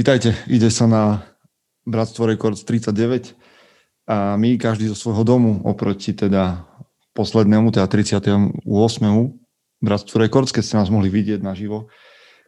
[0.00, 1.28] Vítajte, ide sa na
[1.84, 3.36] Bratstvo Records 39
[4.08, 6.64] a my každý zo svojho domu oproti teda
[7.12, 8.64] poslednému, teda 38.
[9.84, 11.92] Bratstvu Records, keď ste nás mohli vidieť naživo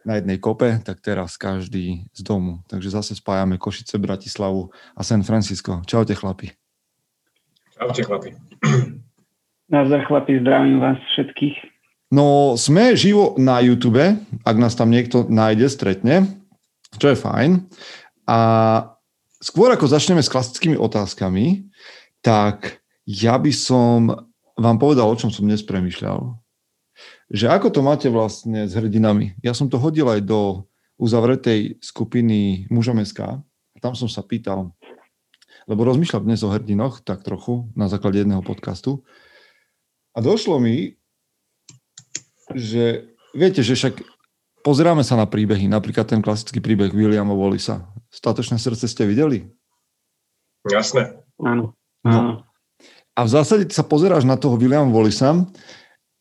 [0.01, 2.65] na jednej kope, tak teraz každý z domu.
[2.65, 5.85] Takže zase spájame Košice, Bratislavu a San Francisco.
[5.85, 6.57] Čaute chlapi.
[7.77, 8.33] Čaute chlapi.
[9.69, 11.69] Nazdar chlapi, zdravím vás všetkých.
[12.09, 16.41] No, sme živo na YouTube, ak nás tam niekto nájde, stretne
[16.97, 17.51] čo je fajn.
[18.29, 18.39] A
[19.43, 21.67] skôr ako začneme s klasickými otázkami,
[22.23, 24.07] tak ja by som
[24.55, 26.39] vám povedal, o čom som dnes premyšľal.
[27.33, 29.35] Že ako to máte vlastne s hrdinami?
[29.41, 30.69] Ja som to hodil aj do
[31.01, 33.41] uzavretej skupiny mužom SK.
[33.81, 34.71] Tam som sa pýtal,
[35.67, 39.03] lebo rozmýšľam dnes o hrdinoch, tak trochu, na základe jedného podcastu.
[40.13, 40.95] A došlo mi,
[42.53, 44.12] že viete, že však
[44.63, 47.83] Pozeráme sa na príbehy, napríklad ten klasický príbeh Williama Wallisa.
[48.07, 49.43] Statočné srdce ste videli?
[50.63, 51.19] Jasné.
[51.43, 51.75] Áno.
[52.07, 52.47] No.
[53.13, 55.43] A v zásade sa pozeráš na toho Williama Wallisa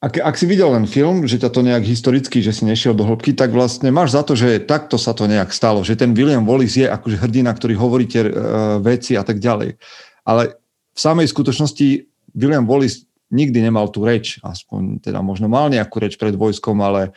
[0.03, 3.07] ak, ak si videl len film, že ťa to nejak historicky, že si nešiel do
[3.07, 6.43] hĺbky, tak vlastne máš za to, že takto sa to nejak stalo, že ten William
[6.43, 9.79] Wallace je akože hrdina, ktorý hovorí tie uh, veci a tak ďalej.
[10.27, 10.59] Ale
[10.91, 11.87] v samej skutočnosti
[12.35, 17.15] William Wallace nikdy nemal tú reč, aspoň teda možno mal nejakú reč pred vojskom, ale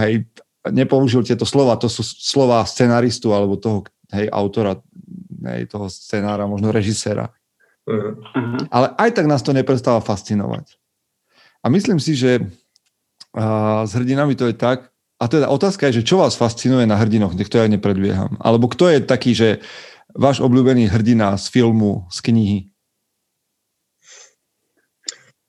[0.00, 0.28] hej,
[0.68, 4.80] nepoužil tieto slova, to sú slova scenaristu alebo toho hej, autora
[5.52, 7.32] hej, toho scenára, možno režiséra.
[7.84, 8.16] Uh-huh.
[8.72, 10.76] Ale aj tak nás to neprestáva fascinovať.
[11.64, 16.08] A myslím si, že uh, s hrdinami to je tak, a teda otázka je, že
[16.12, 18.36] čo vás fascinuje na hrdinoch, nech to ja nepredbieham.
[18.42, 19.62] Alebo kto je taký, že
[20.12, 22.58] váš obľúbený hrdina z filmu, z knihy?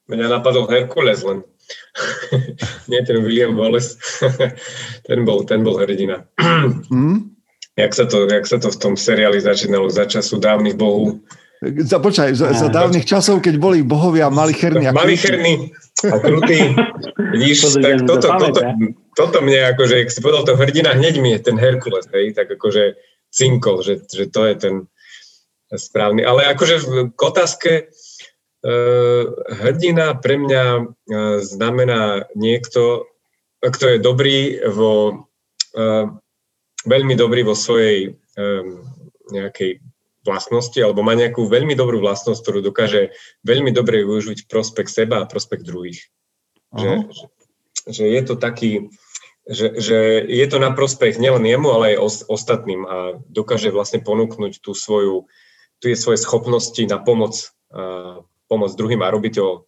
[0.06, 1.42] Mňa napadol Herkules len.
[2.92, 3.96] Nie ten William Wallace,
[5.08, 6.26] ten bol, ten bol hrdina.
[6.92, 7.36] mm?
[7.82, 11.20] jak, sa to, jak sa to v tom seriáli začínalo za času dávnych bohov.
[11.64, 15.72] Za, počkaj, za, za dávnych časov, keď boli bohovia malicherní a Malicherní
[16.04, 16.62] a krutí.
[17.36, 18.60] Vidíš, tak toto, toto,
[19.16, 22.52] toto mne akože, ak si povedal to hrdina, hneď mi je ten Herkules, hej, tak
[22.52, 23.00] akože
[23.32, 24.76] cinkol, že, že to je ten
[25.72, 26.24] správny.
[26.24, 26.76] Ale akože
[27.16, 27.72] k otázke,
[29.62, 30.86] hrdina pre mňa eh,
[31.46, 33.06] znamená niekto,
[33.62, 35.26] kto je dobrý vo,
[35.78, 36.06] eh,
[36.86, 38.18] veľmi dobrý vo svojej
[39.32, 39.80] nejakej
[40.28, 43.16] vlastnosti, alebo má nejakú veľmi dobrú vlastnosť, ktorú dokáže
[43.48, 46.12] veľmi dobre využiť v prospech seba a prospech druhých.
[46.76, 47.26] Že, že,
[47.88, 48.92] že je to taký,
[49.48, 54.60] že, že je to na prospech nielen jemu, ale aj ostatným a dokáže vlastne ponúknuť
[54.60, 55.32] tú svoju,
[55.80, 57.56] tie svoje schopnosti na pomoc
[58.56, 59.68] pomôcť druhým a robiť to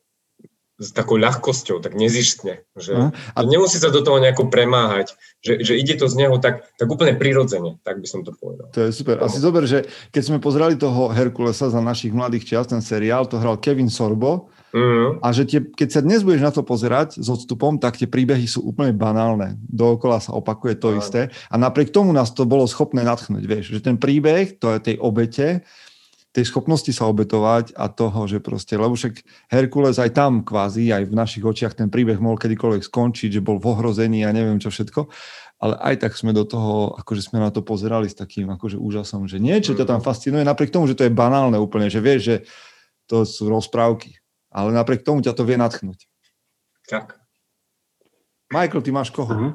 [0.77, 2.61] s takou ľahkosťou, tak nezištne.
[2.77, 3.39] Že, a...
[3.41, 7.17] nemusí sa do toho nejako premáhať, že, že ide to z neho tak, tak úplne
[7.17, 8.69] prirodzene, tak by som to povedal.
[8.77, 9.17] To je super.
[9.17, 13.41] Asi zober, že keď sme pozerali toho Herkulesa za našich mladých čias, ten seriál, to
[13.41, 15.25] hral Kevin Sorbo mm-hmm.
[15.25, 18.45] a že tie, keď sa dnes budeš na to pozerať s odstupom, tak tie príbehy
[18.45, 19.57] sú úplne banálne.
[19.65, 21.01] Dookola sa opakuje to a...
[21.01, 24.93] isté a napriek tomu nás to bolo schopné natchnúť, vieš, že ten príbeh, to je
[24.93, 25.65] tej obete,
[26.37, 31.09] tej schopnosti sa obetovať a toho, že proste, lebo však Herkules aj tam kvázi, aj
[31.09, 34.69] v našich očiach ten príbeh mohol kedykoľvek skončiť, že bol v ohrození a neviem čo
[34.69, 35.09] všetko,
[35.57, 39.25] ale aj tak sme do toho, akože sme na to pozerali s takým akože úžasom,
[39.25, 42.35] že niečo ťa tam fascinuje, napriek tomu, že to je banálne úplne, že vieš, že
[43.09, 44.21] to sú rozprávky,
[44.53, 46.05] ale napriek tomu ťa to vie natchnúť.
[46.85, 47.17] Tak.
[48.53, 49.33] Michael, ty máš koho?
[49.33, 49.51] Uh-huh.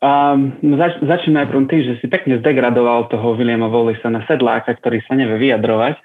[0.00, 5.04] Um, zač- začnem najprv tým, že si pekne zdegradoval toho Williama Wallisa na sedláka, ktorý
[5.04, 6.00] sa nevie vyjadrovať.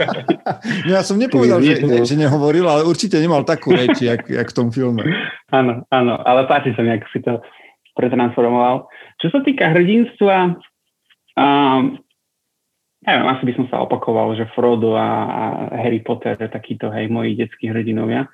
[0.88, 4.48] no ja som nepovedal, že, ne, že nehovoril, ale určite nemal takú reč, jak, jak
[4.48, 5.04] v tom filme.
[5.50, 7.42] Áno, áno, ale páči sa mi, ako si to
[7.98, 8.86] pretransformoval.
[9.18, 10.54] Čo sa týka hrdinstva,
[11.34, 11.98] um,
[13.02, 15.42] neviem, asi by som sa opakoval, že Frodo a, a
[15.74, 18.30] Harry Potter, takíto, hej, moji detskí hrdinovia.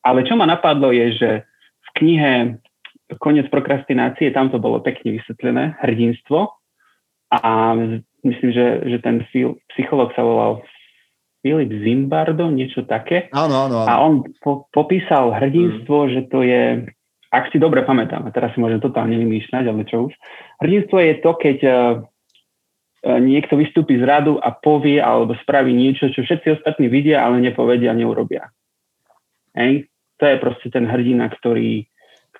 [0.00, 1.30] Ale čo ma napadlo je, že
[1.84, 2.32] v knihe
[3.16, 6.52] koniec prokrastinácie, tam to bolo pekne vysvetlené, hrdinstvo.
[7.32, 7.72] A
[8.24, 9.24] myslím, že, že ten
[9.72, 10.60] psycholog sa volal
[11.40, 13.32] Filip Zimbardo, niečo také.
[13.32, 13.88] Áno, áno, áno.
[13.88, 16.10] A on po, popísal hrdinstvo, mm.
[16.12, 16.62] že to je,
[17.30, 20.12] ak si dobre pamätám, a teraz si môžem totálne vymýšľať, ale čo už.
[20.60, 21.76] Hrdinstvo je to, keď uh,
[23.22, 27.94] niekto vystúpi z radu a povie alebo spraví niečo, čo všetci ostatní vidia, ale nepovedia,
[27.94, 28.50] neurobia.
[29.54, 29.86] Hej?
[30.18, 31.86] To je proste ten hrdina, ktorý,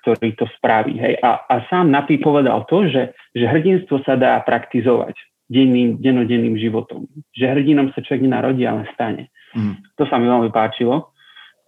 [0.01, 0.97] ktorý to spraví.
[0.97, 1.19] Hej.
[1.21, 5.15] A, a sám Napí povedal to, že, že hrdinstvo sa dá praktizovať
[5.49, 7.09] denným, dennodenným životom.
[7.35, 9.33] Že hrdinom sa človek nenarodí, ale stane.
[9.57, 9.81] Mm.
[9.97, 11.11] To sa mi veľmi páčilo.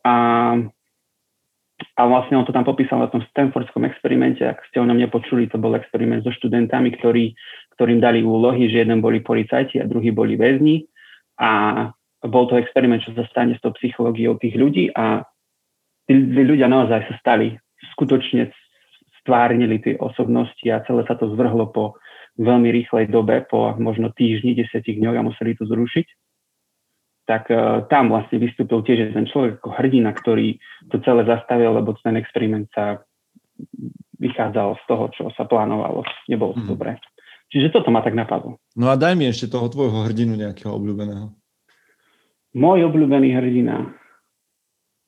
[0.02, 0.14] A,
[0.58, 0.72] a
[1.98, 5.50] a vlastne on to tam popísal na tom Stanfordskom experimente, ak ste o ňom nepočuli,
[5.50, 7.34] to bol experiment so študentami, ktorí,
[7.78, 10.86] ktorým dali úlohy, že jeden boli policajti a druhý boli väzni
[11.42, 11.90] a
[12.22, 15.26] bol to experiment, čo sa stane s tou psychológiou tých ľudí a
[16.06, 17.58] tí ľudia naozaj sa stali,
[17.98, 18.54] skutočne
[19.22, 21.98] stvárnili tie osobnosti a celé sa to zvrhlo po
[22.42, 26.08] veľmi rýchlej dobe, po možno týždni, desiatich dňoch a museli to zrušiť
[27.32, 30.60] tak uh, tam vlastne vystúpil tiež ten človek ako hrdina, ktorý
[30.92, 33.00] to celé zastavil, lebo ten experiment sa
[34.20, 36.04] vychádzal z toho, čo sa plánovalo.
[36.28, 36.72] Nebolo to mm.
[36.76, 36.92] dobré.
[37.52, 38.60] Čiže toto ma tak napadlo.
[38.76, 41.32] No a daj mi ešte toho tvojho hrdinu nejakého obľúbeného.
[42.52, 43.96] Môj obľúbený hrdina.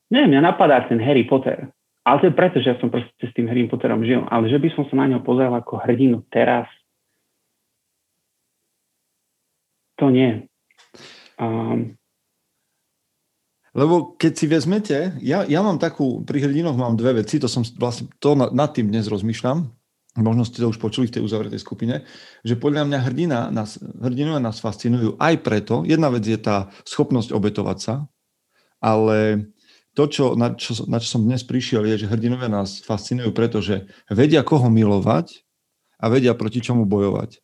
[0.08, 1.72] Neviem, mňa napadá ten Harry Potter.
[2.04, 4.28] Ale to je preto, že ja som proste s tým Harry Potterom žil.
[4.28, 6.68] Ale že by som sa na ňo pozeral ako hrdinu teraz,
[9.94, 10.44] to nie.
[11.38, 11.96] Um,
[13.74, 17.66] lebo keď si vezmete, ja, ja mám takú, pri hrdinoch mám dve veci, to som
[17.78, 19.66] vlastne, to nad tým dnes rozmýšľam,
[20.22, 22.06] možno ste to už počuli v tej uzavretej skupine,
[22.46, 27.34] že podľa mňa hrdina nás, hrdinové nás fascinujú aj preto, jedna vec je tá schopnosť
[27.34, 27.94] obetovať sa,
[28.78, 29.50] ale
[29.94, 33.86] to, čo, na, čo, na čo som dnes prišiel, je, že hrdinové nás fascinujú, pretože
[34.10, 35.46] vedia koho milovať
[36.02, 37.38] a vedia proti čomu bojovať.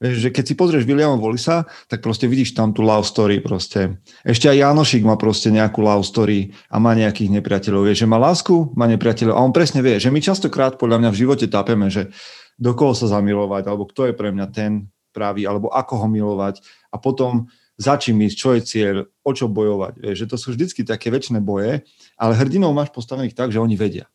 [0.00, 4.00] Vieš, že keď si pozrieš Williama Volisa, tak proste vidíš tam tú love story proste.
[4.24, 7.92] Ešte aj Janošik má proste nejakú love story a má nejakých nepriateľov.
[7.92, 11.10] Vieš, že má lásku, má nepriateľov a on presne vie, že my častokrát podľa mňa
[11.12, 12.10] v živote tápeme, že
[12.56, 16.64] do koho sa zamilovať, alebo kto je pre mňa ten pravý, alebo ako ho milovať
[16.90, 19.98] a potom za čím ísť, čo je cieľ, o čo bojovať.
[19.98, 21.82] Vieš, že to sú vždycky také väčšie boje,
[22.14, 24.06] ale hrdinov máš postavených tak, že oni vedia.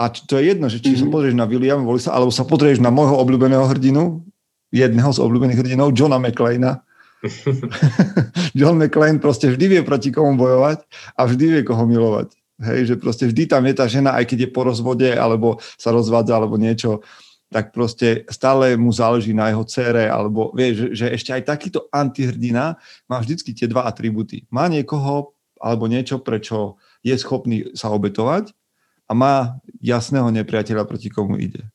[0.00, 1.12] A to je jedno, že či mm-hmm.
[1.12, 4.24] sa pozrieš na William Volisa, alebo sa pozrieš na môjho obľúbeného hrdinu,
[4.72, 6.80] jedného z obľúbených hrdinov, Johna McClaina.
[8.58, 12.32] John McClane proste vždy vie proti komu bojovať a vždy vie koho milovať.
[12.60, 15.92] Hej, že proste vždy tam je tá žena, aj keď je po rozvode, alebo sa
[15.92, 17.04] rozvádza, alebo niečo,
[17.50, 22.78] tak proste stále mu záleží na jeho cére, alebo vie, že, ešte aj takýto antihrdina
[23.10, 24.46] má vždycky tie dva atributy.
[24.54, 28.54] Má niekoho, alebo niečo, prečo je schopný sa obetovať
[29.10, 29.34] a má
[29.82, 31.66] jasného nepriateľa, proti komu ide.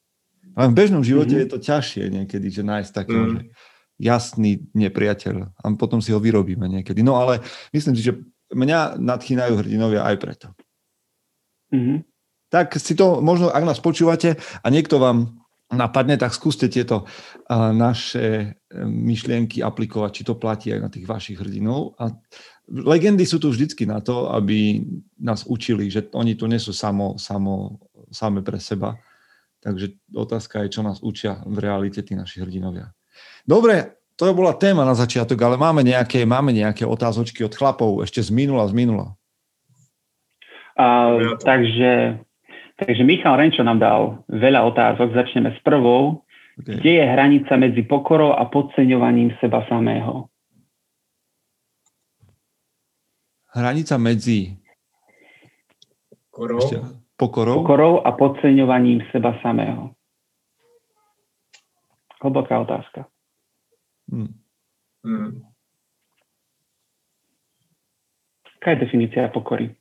[0.56, 1.52] Ale v bežnom živote mm-hmm.
[1.52, 3.32] je to ťažšie niekedy, že nájsť takého, mm.
[3.36, 3.42] že
[4.00, 7.04] jasný nepriateľ a potom si ho vyrobíme niekedy.
[7.04, 7.44] No ale
[7.76, 8.16] myslím si, že
[8.56, 10.48] mňa nadchýnajú hrdinovia aj preto.
[11.76, 12.00] Mm-hmm.
[12.48, 17.72] Tak si to možno, ak nás počúvate a niekto vám napadne, tak skúste tieto uh,
[17.74, 21.98] naše myšlienky aplikovať, či to platí aj na tých vašich hrdinov.
[21.98, 22.14] A
[22.70, 24.84] legendy sú tu vždycky na to, aby
[25.18, 27.82] nás učili, že oni tu nie sú samo, samo,
[28.12, 29.00] same pre seba,
[29.66, 32.94] Takže otázka je, čo nás učia v realite tí naši hrdinovia.
[33.42, 38.22] Dobre, to bola téma na začiatok, ale máme nejaké, máme nejaké otázočky od chlapov ešte
[38.22, 39.18] z minula, z minula.
[40.78, 42.22] Uh, takže,
[42.80, 45.16] takže Michal Renčo nám dal veľa otázok.
[45.16, 46.24] Začneme s prvou.
[46.56, 46.80] Okay.
[46.80, 50.32] Kde je hranica medzi pokorou a podceňovaním seba samého?
[53.56, 54.56] Hranica medzi...
[56.32, 56.60] Pokorou?
[56.60, 56.78] Ešte,
[57.16, 57.64] Pokorou?
[57.64, 59.96] Pokorou a podceňovaním seba samého.
[62.20, 63.08] Hlboká otázka.
[64.12, 64.36] Hmm.
[65.06, 65.48] Hmm.
[68.60, 69.72] Aká je definícia pokory?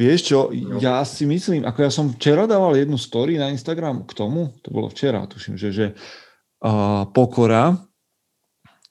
[0.00, 0.48] Vieš čo,
[0.80, 4.72] ja si myslím, ako ja som včera dával jednu story na Instagram k tomu, to
[4.72, 5.86] bolo včera, tuším, že, že
[6.64, 7.76] uh, pokora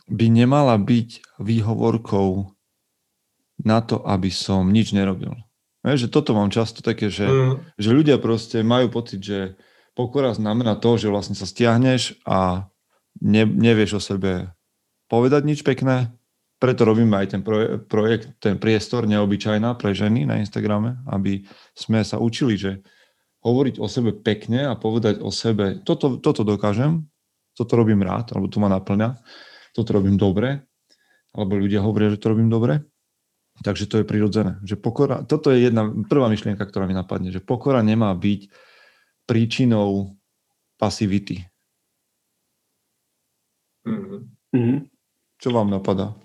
[0.05, 2.53] by nemala byť výhovorkou
[3.65, 5.33] na to, aby som nič nerobil.
[5.81, 7.81] Vieš, že toto mám často také, že, mm.
[7.81, 9.57] že ľudia proste majú pocit, že
[9.97, 12.69] pokora znamená to, že vlastne sa stiahneš a
[13.17, 14.53] ne, nevieš o sebe
[15.09, 16.13] povedať nič pekné.
[16.59, 17.41] Preto robíme aj ten
[17.87, 22.83] projekt, ten priestor neobyčajná pre ženy na Instagrame, aby sme sa učili, že
[23.39, 27.07] hovoriť o sebe pekne a povedať o sebe, toto, toto dokážem,
[27.55, 29.15] toto robím rád, alebo to ma naplňa,
[29.71, 30.67] toto robím dobre,
[31.31, 32.83] alebo ľudia hovoria, že to robím dobre
[33.59, 34.55] Takže to je prirodzené.
[34.63, 38.47] Že pokora, toto je jedna prvá myšlienka, ktorá mi napadne, že pokora nemá byť
[39.27, 40.15] príčinou
[40.79, 41.43] pasivity.
[43.83, 44.79] Mm-hmm.
[45.39, 46.15] Čo vám napadá?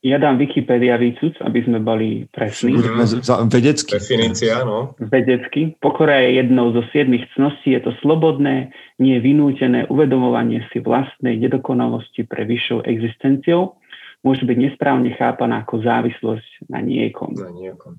[0.00, 2.72] Ja dám Wikipedia výcud, aby sme boli presní.
[2.72, 3.52] Mm-hmm.
[3.52, 4.00] Vedecky.
[4.00, 4.96] Definícia, no.
[4.96, 5.76] Vedecky.
[5.76, 7.76] Pokora je jednou zo siedmých cností.
[7.76, 13.76] Je to slobodné, nie vynútené uvedomovanie si vlastnej nedokonalosti pre vyššou existenciou
[14.20, 17.32] môže byť nesprávne chápaná ako závislosť na niekom.
[17.36, 17.96] Na niekom.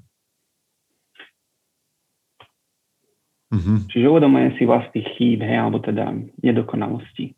[3.51, 3.77] Mm-hmm.
[3.91, 6.08] Čiže uvedomujem si vlastných chýb, hej, alebo teda
[6.39, 7.36] nedokonalosti.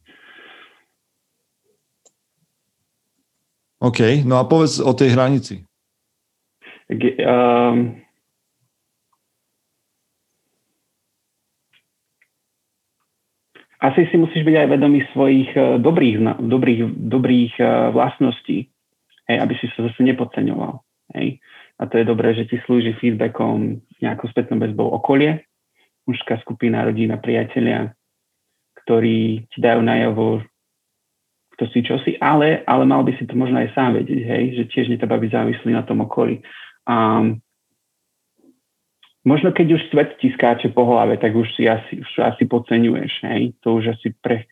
[3.84, 5.68] OK, no a povedz o tej hranici.
[6.88, 8.00] Um,
[13.84, 17.54] asi si musíš byť aj vedomý svojich eh, dobrých, dobrých, dobrých
[17.92, 18.72] vlastností,
[19.28, 20.80] hej, aby si sa zase nepodceňoval.
[21.20, 21.44] Hej.
[21.82, 25.44] A to je dobré, že ti slúži feedbackom nejakou spätnou väzbou okolie,
[26.08, 27.92] mužská skupina, rodina, priatelia,
[28.84, 30.40] ktorí ti dajú najavo,
[31.54, 34.44] kto si čo si, ale, ale mal by si to možno aj sám vedieť, hej,
[34.58, 36.42] že tiež netreba byť závislý na tom okolí.
[36.90, 37.40] Um,
[39.22, 43.14] možno keď už svet ti skáče po hlave, tak už si asi, už asi podceňuješ,
[43.30, 43.54] hej?
[43.62, 44.50] To už asi pre,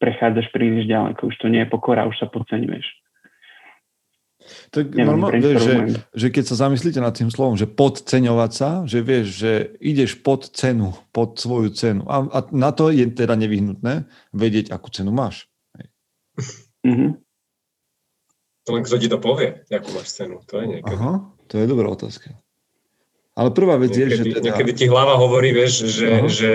[0.00, 2.86] prechádzaš príliš ďaleko, už to nie je pokora, už sa podceňuješ.
[4.72, 5.74] Tak normálne, vieš, že,
[6.14, 9.52] že keď sa zamyslíte nad tým slovom, že podceňovať sa, že vieš, že
[9.82, 12.06] ideš pod cenu, pod svoju cenu.
[12.08, 15.47] A, a na to je teda nevyhnutné vedieť, akú cenu máš.
[16.86, 17.10] Mm-hmm.
[18.64, 20.44] To len kto ti to povie, akú máš cenu.
[20.48, 20.92] To je niekedy.
[20.92, 22.36] Aha, to je dobrá otázka.
[23.38, 24.24] Ale prvá vec niekedy, je, že...
[24.42, 24.44] Teda...
[24.50, 26.50] Niekedy ti hlava hovorí, vieš, že, že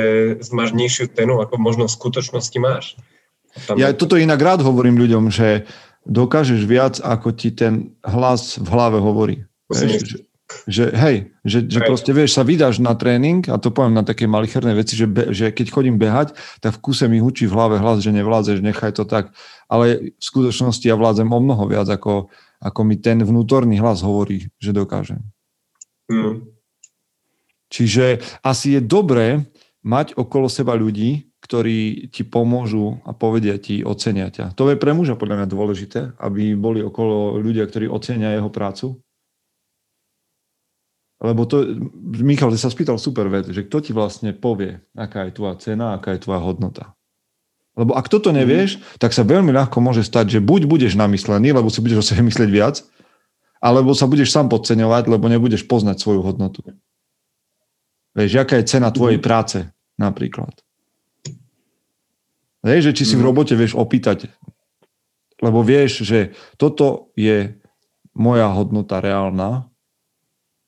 [0.52, 3.00] máš nižšiu cenu, ako možno v skutočnosti máš.
[3.66, 3.98] Tam ja je...
[3.98, 5.64] toto inak rád hovorím ľuďom, že
[6.04, 9.48] dokážeš viac, ako ti ten hlas v hlave hovorí.
[9.72, 10.18] Vieš, že,
[10.70, 14.26] že hej, že, že proste vieš, sa vydáš na tréning, a to poviem na také
[14.26, 17.78] malicherné veci, že, be, že keď chodím behať, tak v kuse mi hučí v hlave
[17.80, 19.36] hlas, že nevládzeš, nechaj to tak.
[19.68, 22.32] Ale v skutočnosti ja vládzem o mnoho viac, ako,
[22.64, 25.22] ako mi ten vnútorný hlas hovorí, že dokážem.
[26.08, 26.48] Mm.
[27.74, 29.50] Čiže asi je dobré
[29.84, 34.56] mať okolo seba ľudí, ktorí ti pomôžu a povedia ti, ocenia ťa.
[34.56, 39.03] To je pre muža podľa mňa dôležité, aby boli okolo ľudia, ktorí ocenia jeho prácu.
[41.24, 41.80] Lebo to,
[42.20, 46.20] Michal, sa spýtal super vec, že kto ti vlastne povie, aká je tvoja cena, aká
[46.20, 47.00] je tvoja hodnota.
[47.80, 49.00] Lebo ak toto nevieš, mm.
[49.00, 52.22] tak sa veľmi ľahko môže stať, že buď budeš namyslený, lebo si budeš o sebe
[52.28, 52.84] myslieť viac,
[53.64, 56.60] alebo sa budeš sám podceňovať, lebo nebudeš poznať svoju hodnotu.
[58.14, 59.26] Vieš, aká je cena tvojej mhm.
[59.26, 59.58] práce
[59.96, 60.54] napríklad.
[62.64, 63.28] Vieš, že či si v mhm.
[63.32, 64.28] robote vieš opýtať,
[65.40, 67.58] lebo vieš, že toto je
[68.14, 69.73] moja hodnota reálna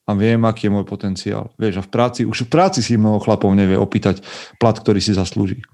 [0.05, 1.50] a viem, aký je môj potenciál.
[1.57, 4.21] Vieš, a v práci, už v práci si mnoho chlapov nevie opýtať
[4.62, 5.65] plat, ktorý si zaslúži.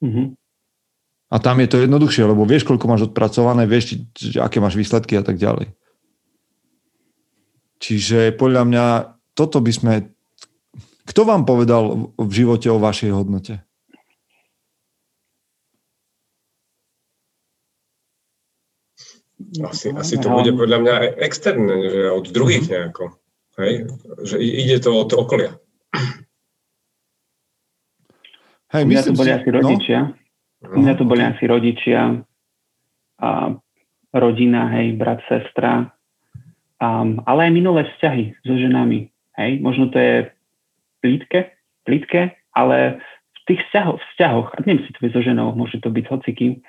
[0.00, 0.36] Mm-hmm.
[1.30, 4.00] A tam je to jednoduchšie, lebo vieš, koľko máš odpracované, vieš,
[4.40, 5.70] aké máš výsledky a tak ďalej.
[7.80, 8.84] Čiže podľa mňa
[9.36, 9.92] toto by sme
[11.10, 13.66] kto vám povedal v živote o vašej hodnote?
[19.64, 20.94] Asi, asi to bude podľa mňa
[21.24, 22.70] externé, že od druhých mhm.
[22.70, 23.04] nejako.
[23.60, 23.72] Hej?
[24.24, 25.56] Že ide to od okolia.
[28.70, 29.34] Hej, mňa to boli si...
[29.34, 29.56] asi no?
[29.58, 30.00] rodičia.
[30.60, 30.76] No?
[30.76, 32.00] Mňa to boli asi rodičia,
[33.20, 33.52] a
[34.16, 35.92] rodina, hej, brat, sestra,
[36.80, 39.12] um, ale aj minulé vzťahy so ženami.
[39.36, 40.14] Hej, možno to je
[41.04, 41.52] plítke,
[41.84, 42.98] plítke, ale
[43.32, 46.64] v tých vzťahoch, vzťahoch a nemusí to byť so ženou, môže to byť hocikým,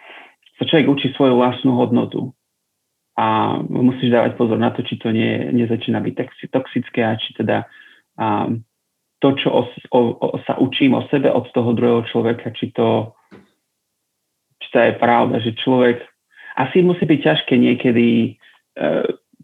[0.60, 2.36] sa človek učí svoju vlastnú hodnotu.
[3.20, 7.68] A musíš dávať pozor na to, či to nie, nezačína byť toxické a či teda
[8.16, 8.48] a,
[9.22, 9.62] to, čo o,
[9.94, 13.14] o, o, sa učím o sebe od toho druhého človeka, či to,
[14.58, 16.02] či to je pravda, že človek
[16.58, 18.30] asi musí byť ťažké niekedy e,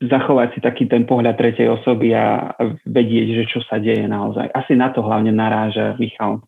[0.01, 2.53] zachovať si taký ten pohľad tretej osoby a
[2.85, 4.49] vedieť, že čo sa deje naozaj.
[4.53, 6.45] Asi na to hlavne naráža Michal.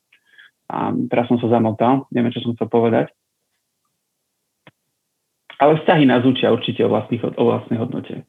[0.69, 3.09] A teraz som sa zamotal, neviem, čo som chcel povedať.
[5.59, 8.23] Ale vzťahy nás učia určite o, vlastných, o vlastnej hodnote.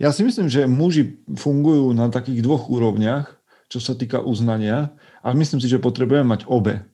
[0.00, 3.36] Ja si myslím, že muži fungujú na takých dvoch úrovniach,
[3.68, 4.96] čo sa týka uznania.
[5.20, 6.88] A myslím si, že potrebujeme mať obe.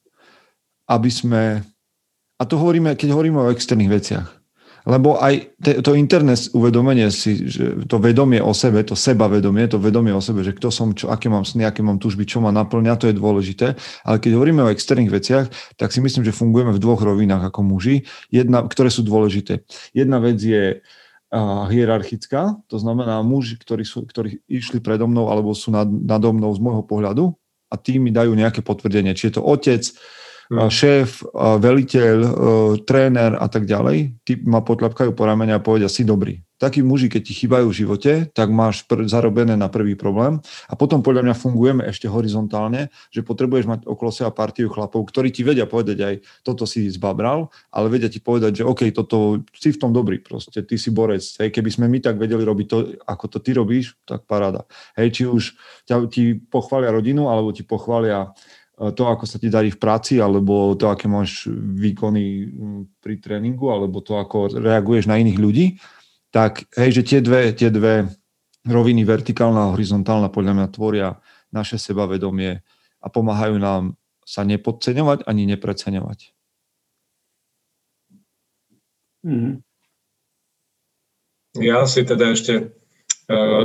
[0.91, 1.43] Aby sme...
[2.41, 4.40] A to hovoríme, keď hovoríme o externých veciach
[4.89, 10.15] lebo aj to interné uvedomenie si, že to vedomie o sebe, to sebavedomie, to vedomie
[10.15, 12.97] o sebe, že kto som, čo, aké mám sny, aké mám tužby, čo ma naplňa,
[12.97, 13.77] to je dôležité.
[14.05, 15.47] Ale keď hovoríme o externých veciach,
[15.77, 19.67] tak si myslím, že fungujeme v dvoch rovinách ako muži, jedna, ktoré sú dôležité.
[19.93, 20.81] Jedna vec je
[21.71, 26.51] hierarchická, to znamená muži, ktorí, sú, ktorí išli predo mnou alebo sú nad, nado mnou
[26.51, 27.39] z môjho pohľadu
[27.71, 29.15] a tí mi dajú nejaké potvrdenie.
[29.15, 29.83] Či je to otec,
[30.51, 30.67] Hmm.
[30.67, 31.23] šéf,
[31.63, 32.17] veliteľ,
[32.83, 36.43] tréner a tak ďalej, tí ma potľapkajú po ramene a povedia, si dobrý.
[36.61, 40.45] Takí muži, keď ti chýbajú v živote, tak máš pr- zarobené na prvý problém.
[40.69, 45.33] A potom podľa mňa fungujeme ešte horizontálne, že potrebuješ mať okolo seba partiu chlapov, ktorí
[45.33, 46.15] ti vedia povedať aj
[46.45, 50.61] toto si zbabral, ale vedia ti povedať, že OK, toto si v tom dobrý proste,
[50.61, 51.25] ty si borec.
[51.41, 52.79] Hej, keby sme my tak vedeli robiť to,
[53.09, 54.69] ako to ty robíš, tak paráda.
[55.01, 55.57] Hej, či už
[55.89, 58.37] ťa, ti pochvália rodinu, alebo ti pochvália
[58.81, 62.49] to, ako sa ti darí v práci, alebo to, aké máš výkony
[63.05, 65.67] pri tréningu, alebo to, ako reaguješ na iných ľudí,
[66.33, 68.09] tak hej, že tie dve, tie dve
[68.65, 71.09] roviny, vertikálna a horizontálna, podľa mňa tvoria
[71.53, 72.65] naše sebavedomie
[73.01, 76.33] a pomáhajú nám sa nepodceňovať ani nepreceňovať.
[79.27, 79.61] Mm.
[81.59, 82.71] Ja si teda ešte
[83.27, 83.63] uh,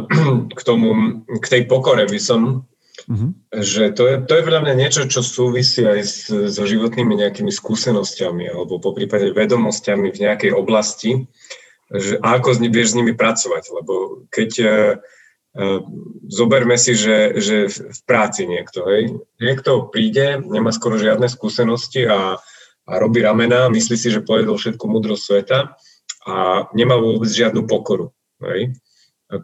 [0.50, 2.66] k tomu, k tej pokore by som,
[3.04, 3.32] uh-huh.
[3.52, 7.52] že to je, to je podľa mňa niečo, čo súvisí aj s, so životnými nejakými
[7.52, 11.28] skúsenosťami alebo po prípade vedomosťami v nejakej oblasti
[11.92, 14.72] že, ako s, vieš s nimi pracovať, lebo keď uh,
[15.54, 15.80] uh,
[16.26, 22.42] zoberme si, že, že v práci niekto, hej, niekto príde, nemá skoro žiadne skúsenosti a,
[22.90, 25.60] a robí ramena, myslí si, že pojedol všetku múdrosť sveta
[26.26, 28.10] a nemá vôbec žiadnu pokoru
[28.42, 28.74] hej,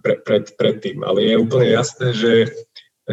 [0.01, 1.05] pre, pred, pred tým.
[1.05, 2.49] Ale je úplne jasné, že,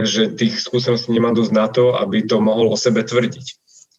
[0.04, 3.46] že tých skúseností nemá dosť na to, aby to mohol o sebe tvrdiť.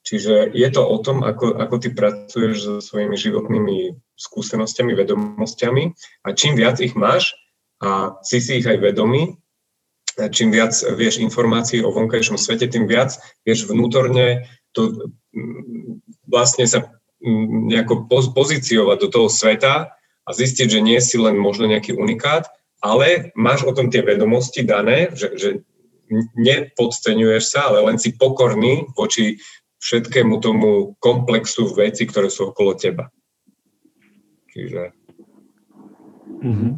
[0.03, 3.77] Čiže je to o tom, ako, ako ty pracuješ so svojimi životnými
[4.17, 5.83] skúsenostiami, vedomosťami
[6.25, 7.35] a čím viac ich máš
[7.83, 9.37] a si si ich aj vedomý,
[10.27, 13.15] čím viac vieš informácií o vonkajšom svete, tým viac
[13.45, 15.13] vieš vnútorne to
[16.27, 16.91] vlastne sa
[17.69, 19.93] nejako pozíciovať do toho sveta
[20.25, 22.47] a zistiť, že nie si len možno nejaký unikát,
[22.79, 25.49] ale máš o tom tie vedomosti dané, že, že
[26.35, 29.37] nepodceňuješ sa, ale len si pokorný voči
[29.79, 33.07] všetkému tomu komplexu veci, ktoré sú okolo teba.
[34.51, 34.91] Čiže...
[36.39, 36.71] Mm-hmm.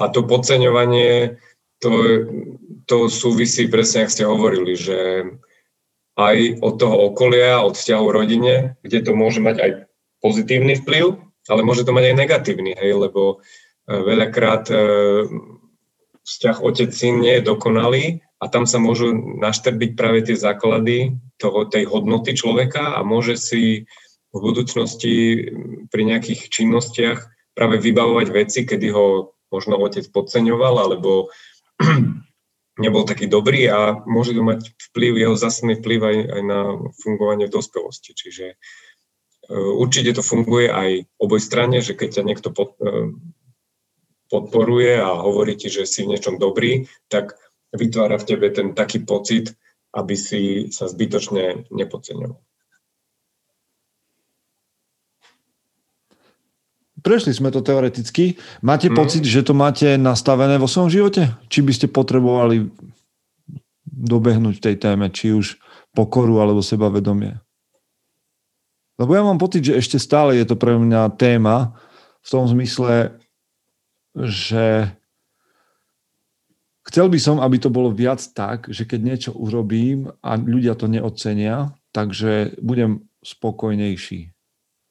[0.00, 1.36] A to podceňovanie,
[1.82, 1.92] to,
[2.88, 5.28] to súvisí presne, ak ste hovorili, že
[6.16, 9.70] aj od toho okolia, od vzťahu rodine, kde to môže mať aj
[10.24, 13.40] pozitívny vplyv, ale môže to mať aj negatívny, hej, lebo
[13.88, 14.76] e, veľakrát e,
[16.24, 18.04] vzťah otec-syn nie je dokonalý
[18.40, 23.84] a tam sa môžu naštrbiť práve tie základy toho, tej hodnoty človeka a môže si
[24.32, 25.46] v budúcnosti
[25.92, 27.18] pri nejakých činnostiach
[27.52, 31.28] práve vybavovať veci, kedy ho možno otec podceňoval alebo
[32.84, 36.60] nebol taký dobrý a môže to mať vplyv, jeho zásadný vplyv aj, aj na
[37.02, 38.16] fungovanie v dospelosti.
[38.16, 43.12] Čiže uh, určite to funguje aj oboj strane, že keď ťa niekto uh,
[44.30, 47.34] podporuje a hovorí ti, že si v niečom dobrý, tak
[47.74, 49.54] vytvára v tebe ten taký pocit,
[49.94, 52.38] aby si sa zbytočne nepodceňoval.
[57.00, 58.36] Prešli sme to teoreticky.
[58.60, 58.96] Máte mm.
[58.96, 61.32] pocit, že to máte nastavené vo svojom živote?
[61.48, 62.68] Či by ste potrebovali
[63.88, 65.56] dobehnúť v tej téme, či už
[65.96, 67.40] pokoru alebo sebavedomie?
[69.00, 71.72] Lebo ja mám pocit, že ešte stále je to pre mňa téma
[72.20, 73.16] v tom zmysle,
[74.12, 74.92] že
[76.90, 80.90] chcel by som, aby to bolo viac tak, že keď niečo urobím a ľudia to
[80.90, 84.34] neocenia, takže budem spokojnejší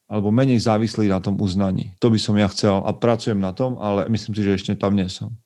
[0.10, 1.94] alebo menej závislý na tom uznaní.
[2.02, 4.98] To by som ja chcel a pracujem na tom, ale myslím si, že ešte tam
[4.98, 5.38] nie som.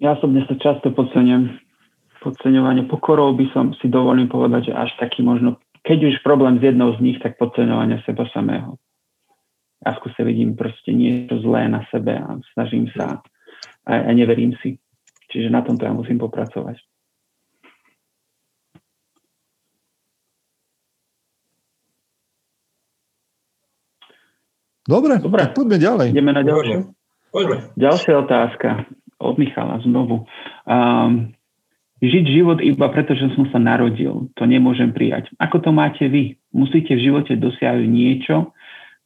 [0.00, 1.60] Ja osobne sa často podceňujem.
[2.24, 6.64] Podceňovanie pokorou by som si dovolím povedať, že až taký možno, keď už problém s
[6.64, 8.80] jednou z nich, tak podceňovanie seba samého.
[9.84, 13.20] Ja v kuse vidím proste niečo zlé na sebe a snažím sa
[13.84, 14.80] a, a neverím si.
[15.28, 16.80] Čiže na tomto ja musím popracovať.
[24.86, 25.40] Dobre, Dobre.
[25.42, 26.08] tak poďme ďalej.
[26.14, 26.78] Ideme na ďalšiu.
[27.34, 27.56] Poďme.
[27.74, 28.86] Ďalšia otázka
[29.18, 30.30] od Michala znovu.
[30.62, 31.34] Um,
[31.98, 35.34] žiť život iba preto, že som sa narodil, to nemôžem prijať.
[35.42, 36.38] Ako to máte vy?
[36.54, 38.54] Musíte v živote dosiahnuť niečo,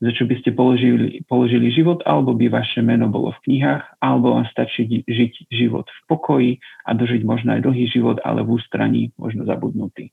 [0.00, 4.32] za čo by ste položili, položili život, alebo by vaše meno bolo v knihách, alebo
[4.32, 6.50] vám stačí žiť život v pokoji
[6.88, 10.08] a dožiť možno aj dlhý život, ale v ústraní možno zabudnutý.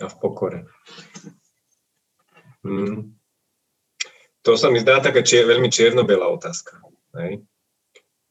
[0.00, 0.68] A v pokore.
[2.60, 3.16] Hmm.
[4.44, 6.80] To sa mi zdá taká čier, veľmi čierno-biela otázka.
[7.16, 7.44] Hej?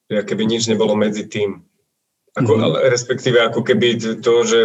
[0.10, 1.65] Že keby nič nebolo medzi tým.
[2.38, 2.65] Ako, mm-hmm.
[2.65, 4.60] ale, respektíve ako keby to, že,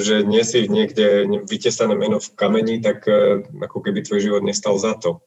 [0.00, 4.80] že nie si niekde vytesané meno v kameni, tak e, ako keby tvoj život nestal
[4.80, 5.20] za to.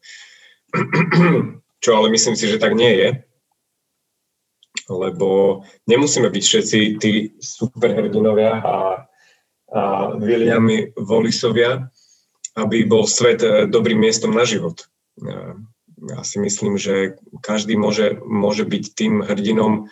[1.84, 3.08] Čo ale myslím si, že tak nie je.
[4.90, 8.76] Lebo nemusíme byť všetci tí superhrdinovia a,
[9.72, 9.82] a
[10.18, 11.88] Williamy Volisovia,
[12.58, 14.84] aby bol svet e, dobrým miestom na život
[16.02, 19.88] ja si myslím, že každý môže, môže byť tým hrdinom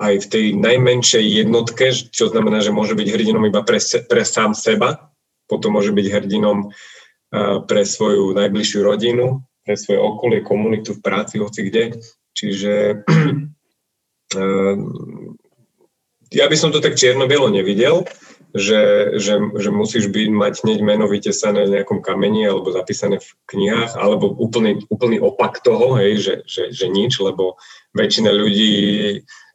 [0.00, 3.76] aj v tej najmenšej jednotke, čo znamená, že môže byť hrdinom iba pre,
[4.08, 5.12] pre sám seba,
[5.44, 6.72] potom môže byť hrdinom
[7.68, 11.84] pre svoju najbližšiu rodinu, pre svoje okolie, komunitu v práci, hoci kde.
[12.32, 13.04] Čiže
[16.40, 18.06] ja by som to tak čierno-bielo nevidel,
[18.50, 23.28] že, že, že musíš byť, mať hneď meno vytesané v nejakom kameni alebo zapísané v
[23.46, 27.54] knihách, alebo úplný, úplný opak toho, hej, že, že, že nič, lebo
[27.94, 28.74] väčšina ľudí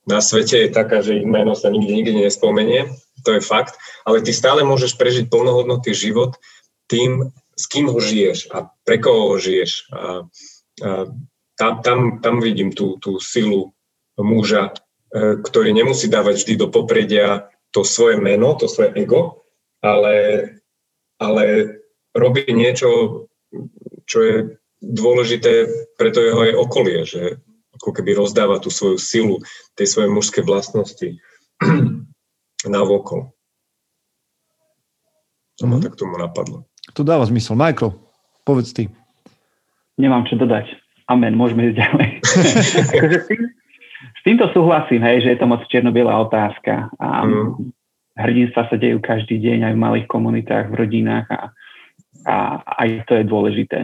[0.08, 2.94] na svete je taká, že ich meno sa nikdy nikdy nespomenie,
[3.26, 6.38] to je fakt, ale ty stále môžeš prežiť plnohodnotný život
[6.86, 9.72] tým, s kým ho žiješ a pre koho ho žiješ.
[9.92, 10.28] A,
[10.84, 10.90] a
[11.56, 13.72] tam, tam, tam vidím tú, tú silu
[14.20, 14.76] muža,
[15.12, 19.44] e, ktorý nemusí dávať vždy do popredia to svoje meno, to svoje ego,
[19.84, 20.48] ale,
[21.20, 21.44] ale
[22.16, 22.88] robí niečo,
[24.08, 24.36] čo je
[24.80, 25.68] dôležité
[26.00, 27.40] pre to jeho aj okolie, že
[27.76, 29.36] ako keby rozdáva tú svoju silu,
[29.76, 31.20] tej svoje mužské vlastnosti
[32.74, 33.36] na vokol.
[35.60, 35.84] To ma mhm.
[35.84, 36.68] tak tomu napadlo.
[36.94, 37.58] To dáva zmysel.
[37.58, 37.98] Michael,
[38.46, 38.92] povedz ty.
[39.98, 40.70] Nemám čo dodať.
[41.10, 42.10] Amen, môžeme ísť ďalej.
[42.98, 43.42] akože s, tým,
[44.14, 46.90] s týmto súhlasím, hej, že je to moc čierno otázka.
[46.98, 47.74] A mm.
[48.16, 51.42] Hrdinstva sa dejú každý deň aj v malých komunitách, v rodinách a,
[52.26, 52.36] a
[52.86, 53.80] aj to je dôležité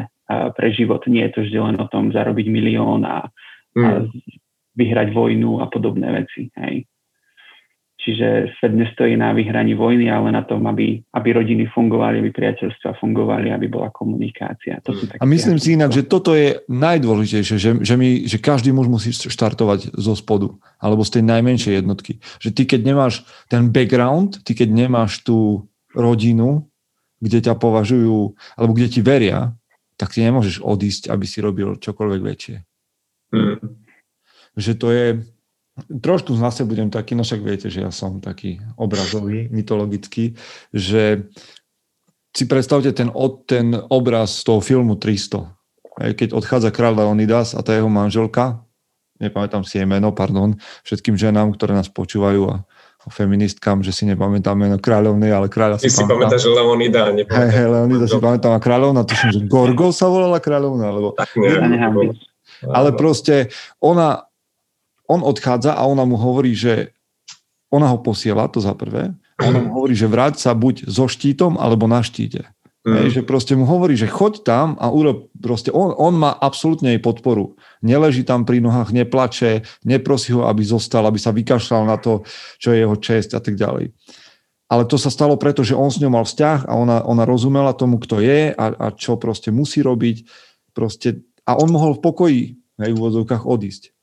[0.56, 1.04] pre život.
[1.06, 3.28] Nie je to vždy len o tom zarobiť milión a,
[3.76, 3.84] mm.
[3.84, 3.90] a
[4.76, 6.50] vyhrať vojnu a podobné veci.
[6.58, 6.88] Hej.
[8.02, 12.98] Čiže svet nestojí na vyhraní vojny, ale na tom, aby, aby rodiny fungovali, aby priateľstva
[12.98, 14.82] fungovali, aby bola komunikácia.
[14.90, 18.74] To sú a myslím si inak, že toto je najdôležitejšie, že, že, my, že každý
[18.74, 20.50] muž musí štartovať zo spodu,
[20.82, 22.18] alebo z tej najmenšej jednotky.
[22.42, 26.66] Že ty, keď nemáš ten background, ty, keď nemáš tú rodinu,
[27.22, 29.54] kde ťa považujú, alebo kde ti veria,
[29.94, 32.58] tak ty nemôžeš odísť, aby si robil čokoľvek väčšie.
[33.38, 33.62] Mm.
[34.58, 35.08] Že to je,
[35.80, 40.36] trošku zase budem taký, no však viete, že ja som taký obrazový, mytologický,
[40.76, 41.32] že
[42.32, 43.12] si predstavte ten,
[43.48, 45.52] ten obraz z toho filmu 300.
[46.16, 48.64] Keď odchádza kráľ Leonidas a tá jeho manželka,
[49.20, 50.56] nepamätám si jej meno, pardon,
[50.88, 52.56] všetkým ženám, ktoré nás počúvajú a
[53.10, 56.38] feministkám, že si nepamätám meno kráľovny, ale kráľa si, si pamätám.
[56.38, 60.86] pamätáš Leonida, Hej, hej, Leonida si pamätám a kráľovna, tuším, že Gorgo sa volala kráľovna,
[60.88, 61.08] alebo...
[61.18, 62.14] Tak, neviem,
[62.62, 63.50] ale proste
[63.82, 64.31] ona,
[65.12, 66.96] on odchádza a ona mu hovorí, že
[67.68, 71.10] ona ho posiela, to za prvé, a ona mu hovorí, že vráť sa buď so
[71.12, 72.48] štítom, alebo na štíte.
[72.82, 72.98] Mm.
[72.98, 76.98] Hej, že proste mu hovorí, že choď tam a urob, proste on, on má absolútne
[76.98, 77.54] jej podporu.
[77.86, 82.26] Neleží tam pri nohách, neplače, neprosí ho, aby zostal, aby sa vykašľal na to,
[82.58, 83.94] čo je jeho čest a tak ďalej.
[84.72, 87.78] Ale to sa stalo preto, že on s ňou mal vzťah a ona, ona rozumela
[87.78, 90.26] tomu, kto je a, a čo proste musí robiť.
[90.74, 92.42] Proste, a on mohol v pokoji
[92.82, 93.94] v úvodzovkách odísť.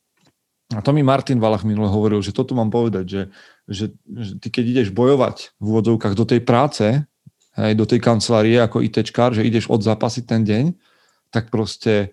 [0.76, 3.22] A to mi Martin Valach minule hovoril, že toto mám povedať, že,
[3.64, 6.84] že, že ty keď ideš bojovať v úvodzovkách do tej práce,
[7.56, 10.64] hej, do tej kancelárie ako ITčkár, že ideš odzápasiť ten deň,
[11.32, 12.12] tak proste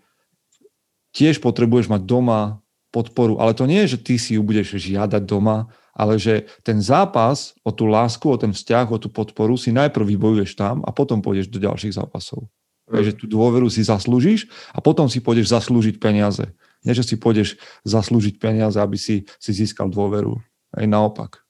[1.12, 2.64] tiež potrebuješ mať doma
[2.96, 3.44] podporu.
[3.44, 7.56] Ale to nie je, že ty si ju budeš žiadať doma, ale že ten zápas
[7.64, 11.20] o tú lásku, o ten vzťah, o tú podporu si najprv vybojuješ tam a potom
[11.20, 12.48] pôjdeš do ďalších zápasov.
[12.86, 16.52] Takže tú dôveru si zaslúžiš a potom si pôjdeš zaslúžiť peniaze.
[16.86, 20.38] Nie, že si pôjdeš zaslúžiť peniaze, aby si, si získal dôveru.
[20.72, 21.42] Aj naopak.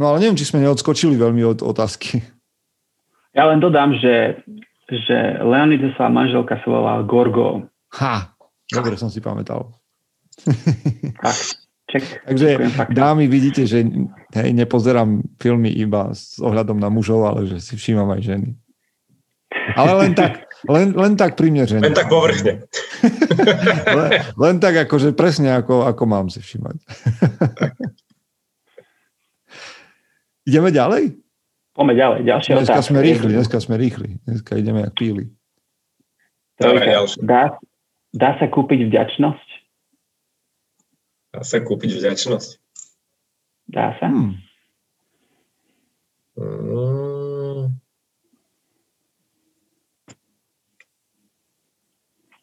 [0.00, 2.24] No ale neviem, či sme neodskočili veľmi od otázky.
[3.30, 4.42] Ja len dodám, že,
[4.90, 7.68] že Leonidesová manželka sa volala Gorgo.
[7.94, 8.34] Ha,
[8.72, 9.70] dobre som si pamätal.
[11.20, 11.36] Tak,
[11.92, 12.04] ček.
[12.24, 12.48] Takže
[12.96, 13.84] dámy, vidíte, že
[14.32, 18.48] hej, nepozerám filmy iba s ohľadom na mužov, ale že si všímam aj ženy.
[19.76, 21.80] Ale len tak, len, len tak primeřene.
[21.80, 22.66] Len tak povrchne.
[23.98, 26.76] len, len tak akože presne ako, ako mám si všimať.
[30.44, 31.16] ideme ďalej?
[31.72, 32.88] Poďme ďalej, ďalšia dneska otázka.
[32.92, 34.08] sme rýchli, dneska sme rýchli.
[34.26, 35.24] Dneska ideme jak píli.
[37.24, 37.56] Dá,
[38.12, 39.48] dá sa kúpiť vďačnosť?
[41.30, 42.50] Dá sa kúpiť vďačnosť?
[43.70, 44.10] Dá sa?
[44.10, 44.36] Hmm.
[46.36, 47.09] Mm.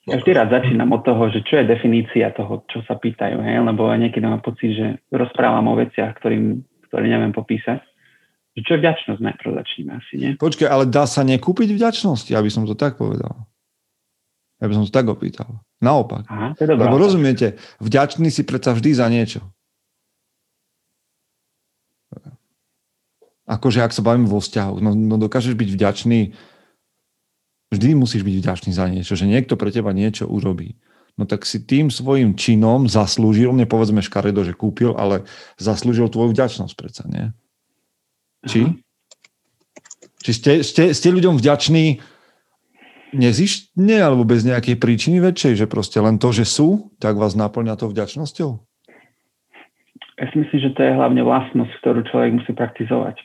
[0.08, 3.60] Každý raz začínam od toho, že čo je definícia toho, čo sa pýtajú, hej?
[3.60, 7.84] lebo niekedy mám pocit, že rozprávam o veciach, ktorým, ktoré neviem popísať.
[8.56, 10.32] Že čo je vďačnosť, najprv začneme asi, nie?
[10.39, 12.32] Počkaj, ale dá sa nekúpiť vďačnosť?
[12.32, 13.46] Ja by som to tak povedal.
[14.58, 15.62] Ja by som to tak opýtal.
[15.84, 16.26] Naopak.
[16.26, 16.89] Aha, to je dobrá.
[16.89, 19.43] Lebo rozumiete, vďačný si predsa vždy za niečo.
[23.48, 26.20] Akože ak sa bavím vo vzťahu, no, no dokážeš byť vďačný
[27.67, 30.80] Vždy musíš byť vďačný za niečo, že niekto pre teba niečo urobí.
[31.17, 35.25] No tak si tým svojim činom zaslúžil, nepovedzme škaredo, že kúpil, ale
[35.58, 37.34] zaslúžil tvoju vďačnosť predsa, nie?
[38.45, 38.62] Či?
[38.69, 38.73] Aha.
[40.21, 42.03] Či ste, ste, ste ľuďom vďační
[43.15, 47.80] nezištne alebo bez nejakej príčiny väčšej, že proste len to, že sú, tak vás naplňa
[47.80, 48.49] to vďačnosťou?
[50.17, 53.21] Ja si myslím, že to je hlavne vlastnosť, ktorú človek musí praktizovať.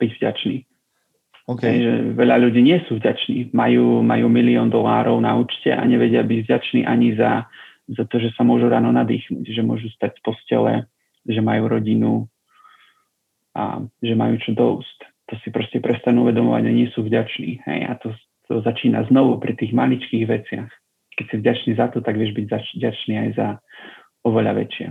[0.00, 0.56] Byť vďačný.
[1.48, 1.82] Okay.
[1.82, 3.50] Že veľa ľudí nie sú vďační.
[3.56, 7.48] Majú, majú milión dolárov na účte a nevedia byť vďační ani za,
[7.90, 10.72] za to, že sa môžu ráno nadýchnuť, že môžu stať z postele,
[11.26, 12.30] že majú rodinu,
[13.54, 17.62] a že majú čo dosť, to si proste prestanú uvedomovať a nie sú vďační.
[17.66, 17.80] Hej?
[17.86, 18.08] A to,
[18.46, 20.70] to začína znovu pri tých maličkých veciach.
[21.18, 22.46] Keď si vďačný za to, tak vieš byť
[22.78, 23.48] vďačný aj za
[24.22, 24.86] oveľa väčšie.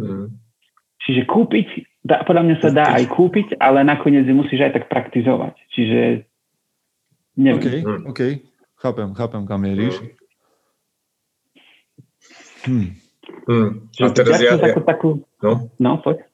[0.00, 0.28] Mm.
[1.00, 1.68] Čiže kúpiť,
[2.04, 5.54] dá, podľa mňa sa dá aj kúpiť, ale nakoniec musíš aj tak praktizovať.
[5.72, 6.00] Čiže
[7.36, 7.60] neviem.
[7.60, 8.02] OK, mm.
[8.10, 8.20] OK.
[8.80, 10.00] Chápem, chápem, kam mieríš.
[12.64, 12.96] Hmm.
[13.48, 13.88] Hmm.
[14.00, 15.68] A teraz ja, ja, takú, no?
[15.80, 16.24] no, poď.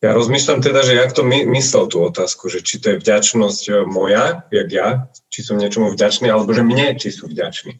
[0.00, 3.62] Ja rozmýšľam teda, že jak to my, myslel tú otázku, že či to je vďačnosť
[3.68, 4.88] e, moja, jak ja,
[5.28, 7.76] či som niečomu vďačný, alebo že mne, či sú vďační.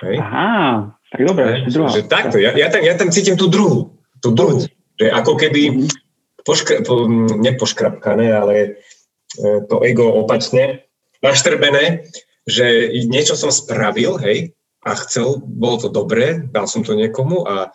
[0.00, 0.16] Hej?
[0.24, 1.60] Aha, tak dobre, Hej?
[1.68, 1.92] druhá.
[1.92, 3.92] Že takto, ja, ja, tam, ja tam cítim tú druhú,
[4.24, 4.64] tú druhú,
[4.96, 6.03] že ako keby mm-hmm.
[6.44, 7.08] Poškra, po,
[7.40, 8.68] nepoškrapkané, ale e,
[9.66, 10.84] to ego opačne,
[11.24, 12.06] naštrbené,
[12.44, 14.52] že niečo som spravil, hej,
[14.84, 17.72] a chcel, bolo to dobré, dal som to niekomu a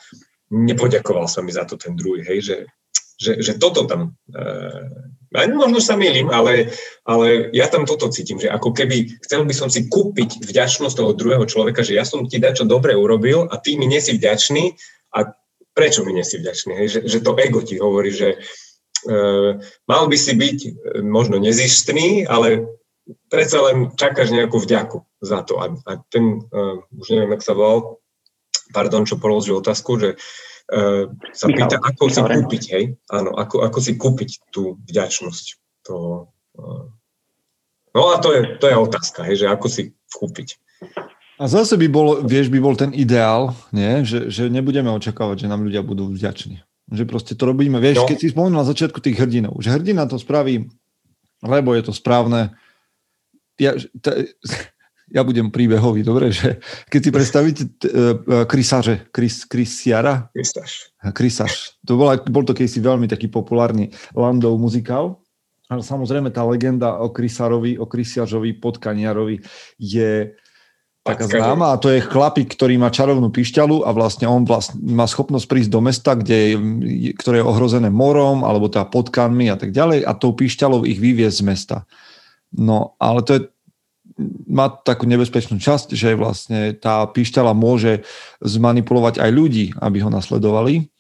[0.53, 2.57] nepoďakoval sa mi za to ten druhý, hej, že
[3.19, 4.87] že, že toto tam, uh,
[5.51, 6.71] možno sa milím, ale,
[7.03, 11.11] ale ja tam toto cítim, že ako keby chcel by som si kúpiť vďačnosť toho
[11.13, 14.73] druhého človeka, že ja som ti čo dobre urobil a ty mi nesi vďačný a
[15.79, 16.87] prečo mi nesi vďačný, hej?
[16.91, 19.55] Že, že to ego ti hovorí, že uh,
[19.87, 20.71] mal by si byť uh,
[21.07, 22.67] možno nezištný, ale
[23.31, 25.63] predsa len čakáš nejakú vďaku za to.
[25.63, 28.03] A, a ten, uh, už neviem, jak sa volal,
[28.75, 32.83] pardon, čo položil otázku, že uh, sa Michal, pýta, ako Michal, si kúpiť, hej?
[33.07, 35.45] Áno, ako, ako si kúpiť tú vďačnosť.
[35.87, 36.27] To,
[36.59, 36.85] uh,
[37.95, 40.59] no a to je, to je otázka, hej, že ako si kúpiť.
[41.39, 44.03] A zase by bol, vieš, by bol ten ideál, nie?
[44.03, 46.59] Že, že nebudeme očakávať, že nám ľudia budú vďační.
[46.91, 48.09] Že proste to robíme, vieš, no.
[48.11, 50.67] keď si spomenul na začiatku tých hrdinov, že hrdina to spraví,
[51.39, 52.51] lebo je to správne.
[53.55, 54.35] Ja, t-
[55.15, 56.59] ja budem príbehový, dobre, že
[56.91, 57.63] keď si predstavíte
[58.45, 60.27] krysaře, krys, krysiara?
[60.35, 60.91] Krysaž.
[61.15, 61.53] Krysaž.
[61.87, 65.23] To bol, bol to kedysi veľmi taký populárny Landov muzikál,
[65.71, 69.39] ale samozrejme tá legenda o Krysarovi, o Krysiažovi, Podkaniarovi
[69.77, 70.35] je
[71.03, 75.07] taká známa a to je chlapík, ktorý má čarovnú pišťalu a vlastne on vlastne má
[75.07, 76.57] schopnosť prísť do mesta, kde je,
[77.15, 81.37] ktoré je ohrozené morom alebo teda potkanmi a tak ďalej a tou pišťalou ich vyviezť
[81.39, 81.77] z mesta.
[82.53, 83.41] No, ale to je
[84.51, 88.03] má takú nebezpečnú časť, že vlastne tá píšťala môže
[88.43, 90.91] zmanipulovať aj ľudí, aby ho nasledovali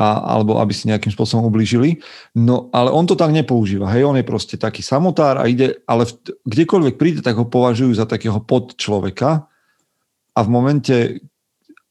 [0.00, 2.00] a, alebo aby si nejakým spôsobom ublížili.
[2.32, 3.92] No ale on to tak nepoužíva.
[3.92, 7.92] Hej, on je proste taký samotár a ide, ale v, kdekoľvek príde, tak ho považujú
[7.92, 9.44] za takého pod človeka
[10.32, 10.96] a v momente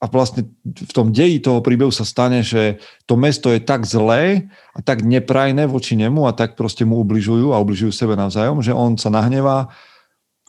[0.00, 4.48] a vlastne v tom deji toho príbehu sa stane, že to mesto je tak zlé
[4.72, 8.72] a tak neprajné voči nemu a tak proste mu ubližujú a ubližujú sebe navzájom, že
[8.72, 9.68] on sa nahnevá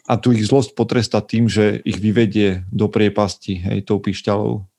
[0.08, 4.71] a tu ich zlosť potresta tým, že ich vyvedie do priepasti hej, tou pišťalou.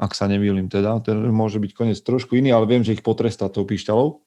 [0.00, 1.00] Ak sa nemýlim teda.
[1.04, 4.20] Ten môže byť koniec trošku iný, ale viem, že ich potrestá tou pišťalou.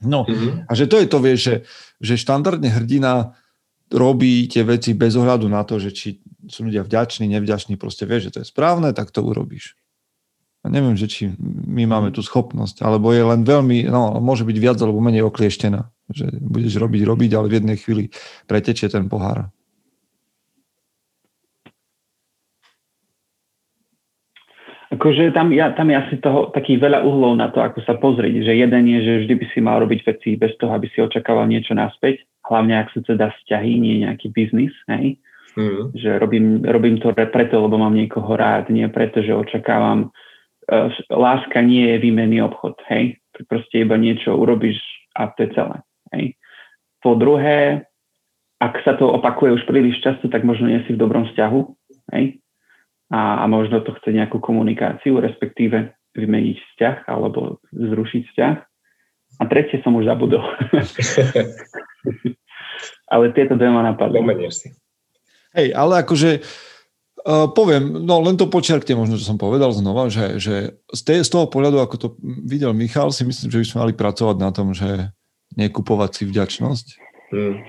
[0.00, 0.64] No mm-hmm.
[0.64, 1.56] a že to je to, vieš, že,
[2.00, 3.36] že štandardne hrdina
[3.92, 6.08] robí tie veci bez ohľadu na to, že či
[6.48, 9.76] sú ľudia vďační, nevďační, proste vieš, že to je správne, tak to urobíš.
[10.60, 11.22] A neviem, že či
[11.68, 15.88] my máme tú schopnosť, alebo je len veľmi, no, môže byť viac alebo menej oklieštená.
[16.12, 18.04] Že budeš robiť, robiť, ale v jednej chvíli
[18.44, 19.48] pretečie ten pohár.
[25.00, 28.44] Akože tam, ja, tam je asi toho taký veľa uhlov na to, ako sa pozrieť,
[28.44, 31.48] že jeden je, že vždy by si mal robiť veci bez toho, aby si očakával
[31.48, 35.16] niečo naspäť, hlavne ak sú teda vzťahy, nie nejaký biznis, hej?
[35.56, 35.96] Mm.
[35.96, 41.64] Že robím, robím to preto, lebo mám niekoho rád, nie preto, že očakávam uh, láska
[41.64, 43.16] nie je výmenný obchod, hej?
[43.48, 44.76] Proste iba niečo urobíš
[45.16, 45.80] a to je celé,
[46.12, 46.36] hej?
[47.00, 47.88] Po druhé,
[48.60, 51.60] ak sa to opakuje už príliš často, tak možno nie si v dobrom vzťahu,
[52.12, 52.36] hej?
[53.10, 58.56] A, a možno to chce nejakú komunikáciu, respektíve vymeniť vzťah alebo zrušiť vzťah.
[59.40, 60.42] A tretie som už zabudol.
[63.12, 64.22] ale tieto dve ma napadli.
[65.54, 66.42] Hej, ale akože
[67.20, 71.20] Uh, poviem, no len to počiarkne možno, čo som povedal znova, že, že z, tej,
[71.20, 74.48] z toho pohľadu, ako to videl Michal, si myslím, že by sme mali pracovať na
[74.48, 75.12] tom, že
[75.52, 76.86] nekupovať si vďačnosť.
[77.36, 77.60] Hmm.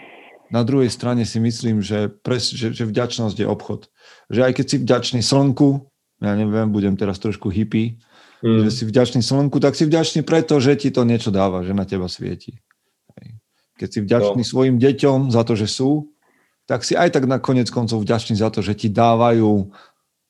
[0.55, 3.90] Na druhej strane si myslím, že, pres, že, že vďačnosť je obchod
[4.31, 5.87] že aj keď si vďačný slnku,
[6.21, 7.97] ja neviem, budem teraz trošku hippie,
[8.45, 8.69] mm.
[8.69, 11.83] že si vďačný slnku, tak si vďačný preto, že ti to niečo dáva, že na
[11.83, 12.61] teba svieti.
[13.81, 14.49] Keď si vďačný no.
[14.49, 16.13] svojim deťom za to, že sú,
[16.69, 19.73] tak si aj tak na konec koncov vďačný za to, že ti dávajú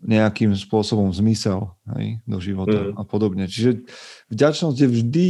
[0.02, 2.98] nejakým spôsobom zmysel hej, do života mm.
[2.98, 3.46] a podobne.
[3.46, 3.86] Čiže
[4.34, 5.28] vďačnosť je vždy,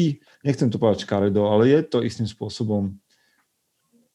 [0.47, 3.00] nechcem to povedať škaredo, ale je to istým spôsobom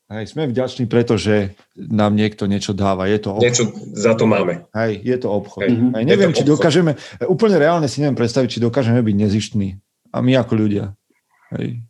[0.07, 3.11] Hej, sme vďační, pretože nám niekto niečo dáva.
[3.11, 3.42] Je to obchod.
[3.42, 4.62] Niečo za to máme.
[4.71, 5.66] Hej, je to obchod.
[5.66, 6.53] Hej, Hej, neviem, či obchod.
[6.55, 6.92] dokážeme,
[7.27, 9.69] úplne reálne si neviem predstaviť, či dokážeme byť nezištní.
[10.14, 10.95] A my ako ľudia.
[11.59, 11.83] Hej.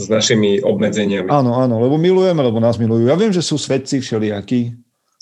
[0.00, 1.28] S našimi obmedzeniami.
[1.28, 3.04] Áno, áno, lebo milujeme, lebo nás milujú.
[3.04, 4.72] Ja viem, že sú svedci všelijakí,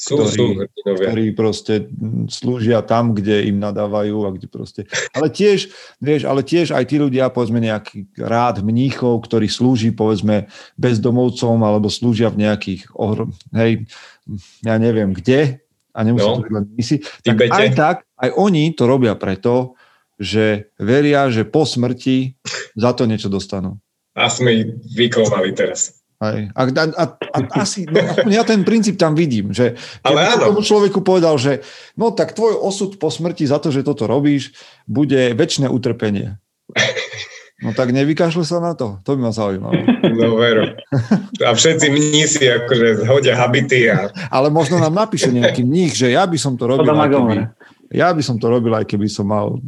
[0.01, 1.85] sú, ktorí, sú ktorí proste
[2.33, 4.81] slúžia tam, kde im nadávajú a kde proste...
[5.13, 5.69] Ale tiež,
[6.01, 10.49] vieš, ale tiež aj tí ľudia, povedzme nejaký rád mníchov, ktorí slúži, povedzme,
[10.81, 13.29] bezdomovcom alebo slúžia v nejakých, ohr...
[13.53, 13.85] hej,
[14.65, 15.61] ja neviem kde,
[15.93, 19.77] a nemusím no, to len misi, tak aj tak, aj oni to robia preto,
[20.17, 22.41] že veria, že po smrti
[22.73, 23.77] za to niečo dostanú.
[24.17, 26.00] A sme ich vyklovali teraz.
[26.21, 26.53] Aj.
[26.53, 30.53] A, a, a, a asi, no, ja ten princíp tam vidím, že Ale áno.
[30.53, 31.65] tomu človeku povedal, že
[31.97, 34.53] no tak tvoj osud po smrti za to, že toto robíš,
[34.85, 36.37] bude väčšie utrpenie.
[37.61, 39.81] No tak nevykašľu sa na to, to by ma zaujímalo.
[40.17, 40.77] No veru.
[41.45, 43.89] A všetci mnísi akože zhodia habity.
[43.89, 44.09] A...
[44.33, 47.37] Ale možno nám napíše nejaký mních, že ja by som to robil, aj keby,
[47.93, 49.61] ja by som to robil, aj keby som mal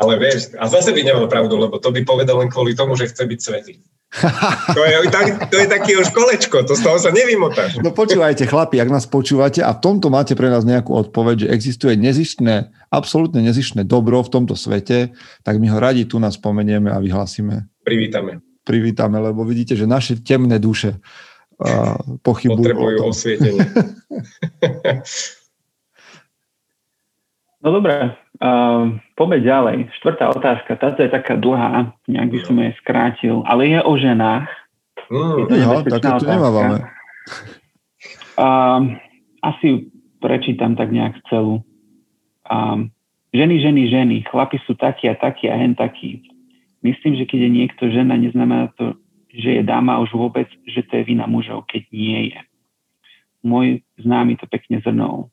[0.00, 3.12] ale vieš, a zase by nemal pravdu, lebo to by povedal len kvôli tomu, že
[3.12, 3.84] chce byť svetý.
[4.74, 7.78] To je, tak, to je také už kolečko, to z toho sa nevymotáš.
[7.78, 11.48] No počúvajte, chlapi, ak nás počúvate a v tomto máte pre nás nejakú odpoveď, že
[11.54, 15.14] existuje nezištné, absolútne nezištné dobro v tomto svete,
[15.46, 17.70] tak my ho radi tu nás spomenieme a vyhlasíme.
[17.86, 18.42] Privítame.
[18.66, 22.66] Privítame, lebo vidíte, že naše temné duše uh, pochybujú.
[22.66, 23.62] Potrebujú osvietenie.
[27.60, 29.76] no dobré, Uh, poďme ďalej.
[30.00, 30.72] Štvrtá otázka.
[30.80, 34.48] Táto je taká dlhá, nejak by som jej skrátil, ale je o ženách.
[35.12, 36.76] Mm, je to ja, také tu nemávame.
[38.40, 38.96] Uh,
[39.44, 39.92] asi
[40.24, 41.60] prečítam tak nejak celú.
[42.48, 42.88] Uh,
[43.36, 46.24] ženy, ženy, ženy, chlapi sú takí a takí a hen takí.
[46.80, 48.96] Myslím, že keď je niekto žena, neznamená to,
[49.36, 52.40] že je dáma už vôbec, že to je vina mužov, keď nie je.
[53.44, 55.28] Môj známy to pekne zhrnul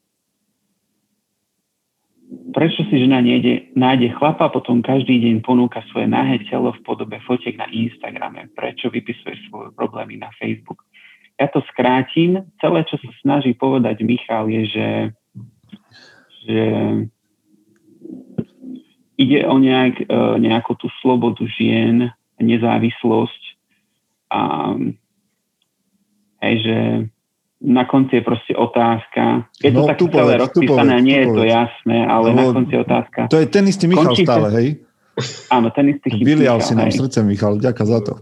[2.51, 7.19] prečo si žena nejde, nájde chlapa, potom každý deň ponúka svoje nahé telo v podobe
[7.23, 8.51] fotiek na Instagrame?
[8.51, 10.83] Prečo vypisuje svoje problémy na Facebook?
[11.37, 12.43] Ja to skrátim.
[12.59, 14.89] Celé, čo sa snaží povedať Michal, je, že,
[16.49, 16.63] že
[19.21, 23.43] ide o nejak, e, nejakú tú slobodu žien, nezávislosť
[24.33, 24.41] a
[26.41, 26.77] hej, že
[27.61, 29.49] na konci je proste otázka.
[29.57, 32.81] Je to no, tak celé rozpísané, nie je to jasné, ale no, na konci je
[32.85, 33.19] otázka.
[33.33, 34.29] To je ten istý Michal Končíte?
[34.29, 34.67] stále, hej?
[35.49, 36.37] Áno, ten istý chyb.
[36.37, 38.21] Vylial si nám srdce, Michal, ďaká za to.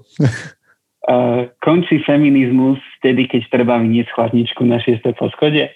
[1.03, 5.67] Uh, končí feminizmus vtedy, keď treba vyniesť chladničku na šiesté poschode?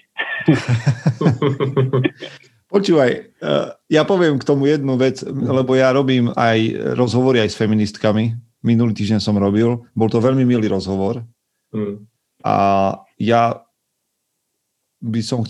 [2.72, 3.10] Počúvaj,
[3.44, 8.40] uh, ja poviem k tomu jednu vec, lebo ja robím aj rozhovory aj s feministkami.
[8.64, 9.84] Minulý týždeň som robil.
[9.92, 11.20] Bol to veľmi milý rozhovor.
[11.74, 12.08] Hmm.
[12.40, 12.56] A
[13.20, 13.60] ja
[15.00, 15.44] by som,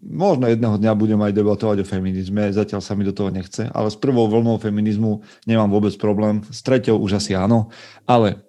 [0.00, 3.88] možno jedného dňa budem aj debatovať o feminizme, zatiaľ sa mi do toho nechce, ale
[3.92, 7.68] s prvou vlnou feminizmu nemám vôbec problém, s treťou už asi áno,
[8.08, 8.40] ale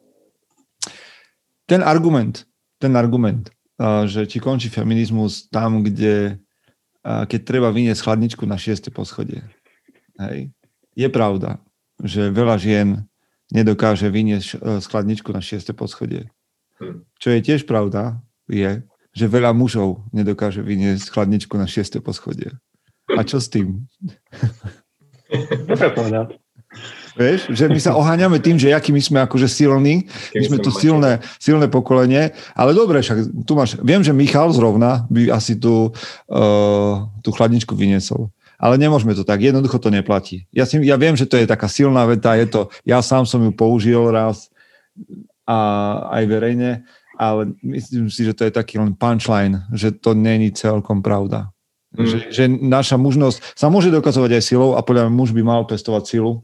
[1.67, 2.47] ten argument,
[2.79, 3.51] ten argument,
[4.07, 6.39] že či končí feminizmus tam, kde
[7.03, 9.45] keď treba vyniesť chladničku na šieste poschodie.
[10.17, 10.49] Hej.
[10.95, 11.61] Je pravda,
[12.01, 13.05] že veľa žien
[13.53, 16.33] nedokáže vyniesť e, chladničku na šieste poschodie.
[16.81, 17.05] Hm.
[17.21, 18.83] Čo je tiež pravda, je,
[19.15, 22.51] že veľa mužov nedokáže vyniesť chladničku na šieste poschodie.
[23.15, 23.87] A čo s tým?
[25.69, 26.37] Dobre povedať.
[27.15, 30.67] Vieš, že my sa oháňame tým, že aký my sme akože silní, my sme to
[30.67, 35.95] silné, silné pokolenie, ale dobre, však tu máš, viem, že Michal zrovna by asi tú,
[36.27, 38.27] uh, tú chladničku vyniesol.
[38.59, 40.43] Ale nemôžeme to tak, jednoducho to neplatí.
[40.51, 43.39] Ja, si, ja viem, že to je taká silná veta, je to, ja sám som
[43.39, 44.51] ju použil raz
[45.47, 45.59] a
[46.19, 46.83] aj verejne,
[47.15, 51.51] ale myslím si, že to je taký len punchline, že to není celkom pravda.
[51.95, 52.07] Mm.
[52.07, 55.63] Že, že naša mužnosť sa môže dokazovať aj silou a podľa mňa muž by mal
[55.63, 56.43] pestovať silu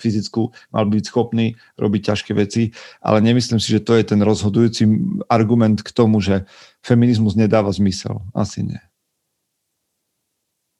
[0.00, 2.72] fyzickú, mal byť schopný robiť ťažké veci,
[3.04, 4.88] ale nemyslím si, že to je ten rozhodujúci
[5.28, 6.48] argument k tomu, že
[6.80, 8.24] feminizmus nedáva zmysel.
[8.32, 8.80] Asi nie.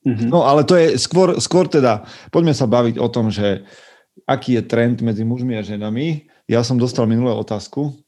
[0.09, 0.33] Mm-hmm.
[0.33, 3.69] No ale to je skôr, skôr teda, poďme sa baviť o tom, že
[4.25, 6.33] aký je trend medzi mužmi a ženami.
[6.49, 8.01] Ja som dostal minulé otázku,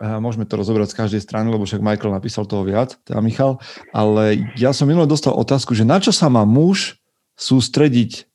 [0.00, 3.62] Môžeme to rozobrať z každej strany, lebo však Michael napísal toho viac, teda Michal.
[3.90, 6.98] Ale ja som minule dostal otázku, že na čo sa má muž
[7.34, 8.28] sústrediť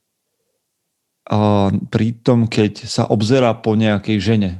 [1.94, 4.52] pri tom, keď sa obzerá po nejakej žene.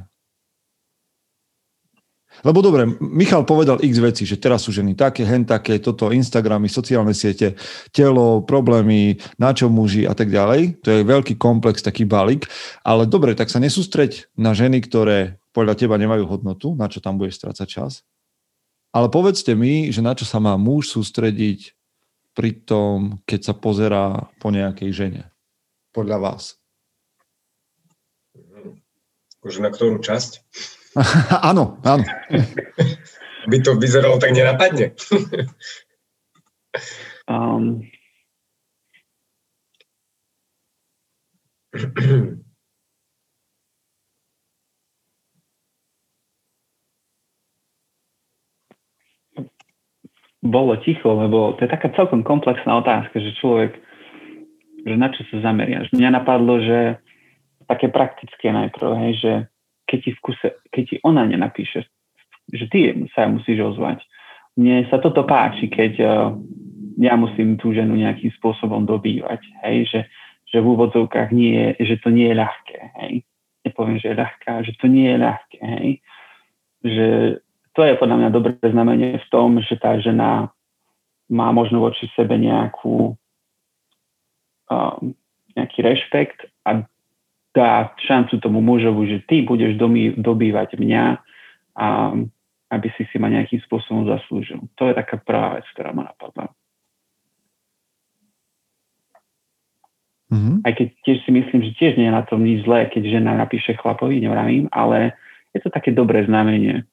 [2.40, 6.72] Lebo dobre, Michal povedal x veci, že teraz sú ženy také, hen také, toto, Instagramy,
[6.72, 7.58] sociálne siete,
[7.92, 10.80] telo, problémy, na čo muži a tak ďalej.
[10.80, 12.48] To je veľký komplex, taký balík.
[12.80, 17.18] Ale dobre, tak sa nesústreď na ženy, ktoré podľa teba nemajú hodnotu, na čo tam
[17.18, 17.92] budeš strácať čas.
[18.90, 21.78] Ale povedzte mi, že na čo sa má muž sústrediť
[22.34, 25.22] pri tom, keď sa pozerá po nejakej žene.
[25.90, 26.58] Podľa vás.
[29.40, 30.42] Už na ktorú časť?
[31.50, 32.04] áno, áno.
[33.50, 34.92] By to vyzeralo tak nenapadne.
[37.30, 37.80] um,
[50.40, 53.76] bolo ticho, lebo to je taká celkom komplexná otázka, že človek,
[54.88, 55.92] že na čo sa zameriaš.
[55.92, 56.96] Mňa napadlo, že
[57.68, 59.32] také praktické najprv, hej, že
[59.84, 61.84] keď ti, skúse, keď ti ona nenapíše,
[62.50, 64.00] že ty sa musíš ozvať.
[64.56, 66.34] Mne sa toto páči, keď uh,
[66.98, 70.00] ja musím tú ženu nejakým spôsobom dobývať, hej, že,
[70.48, 73.14] že v úvodzovkách nie je, že to nie je ľahké, hej.
[73.60, 75.90] Nepoviem, že je ľahká, že to nie je ľahké, hej.
[76.80, 77.06] Že
[77.74, 80.50] to je podľa mňa dobré znamenie v tom, že tá žena
[81.30, 83.14] má možno voči sebe nejakú,
[84.66, 85.14] um,
[85.54, 86.82] nejaký rešpekt a
[87.54, 91.04] dá šancu tomu mužovu, že ty budeš domý, dobývať mňa
[91.78, 91.86] a
[92.70, 94.62] aby si si ma nejakým spôsobom zaslúžil.
[94.78, 96.54] To je taká prvá vec, ktorá ma napadla.
[100.30, 100.62] Mm-hmm.
[100.62, 103.34] Aj keď tiež si myslím, že tiež nie je na tom nič zlé, keď žena
[103.34, 105.18] napíše chlapovi, nevravím, ale
[105.50, 106.86] je to také dobré znamenie.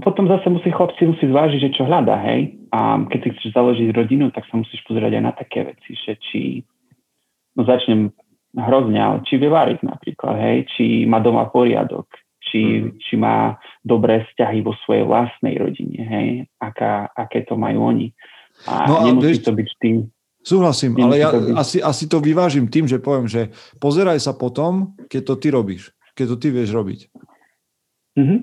[0.00, 2.56] Potom zase musí chlapci musí zvážiť, že čo hľadá, hej.
[2.72, 6.18] A keď si chceš založiť rodinu, tak sa musíš pozerať aj na také veci, že
[6.18, 6.62] či,
[7.56, 8.12] no začnem
[8.54, 12.06] hrozne, ale či vie variť napríklad, hej, či má doma poriadok,
[12.42, 12.98] či, mm.
[12.98, 16.28] či má dobré vzťahy vo svojej vlastnej rodine, hej,
[16.58, 18.10] aká, aké to majú oni.
[18.66, 19.96] A no, nemusí vieš, to byť tým.
[20.40, 21.54] Súhlasím, ale ja byť...
[21.54, 25.92] asi, asi to vyvážim tým, že poviem, že pozeraj sa potom, keď to ty robíš,
[26.16, 27.00] keď to ty vieš robiť.
[28.18, 28.40] Mm-hmm.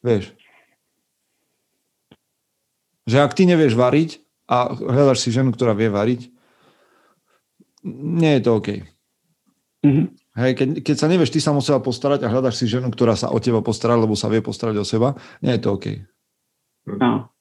[0.00, 0.24] Vieš,
[3.10, 6.30] že ak ty nevieš variť a hľadaš si ženu, ktorá vie variť,
[7.90, 8.68] nie je to OK.
[9.82, 10.06] Mm-hmm.
[10.38, 13.18] Hej, keď, keď sa nevieš ty sa o seba postarať a hľadaš si ženu, ktorá
[13.18, 15.86] sa o teba postará, lebo sa vie postarať o seba, nie je to OK.
[16.86, 17.34] No.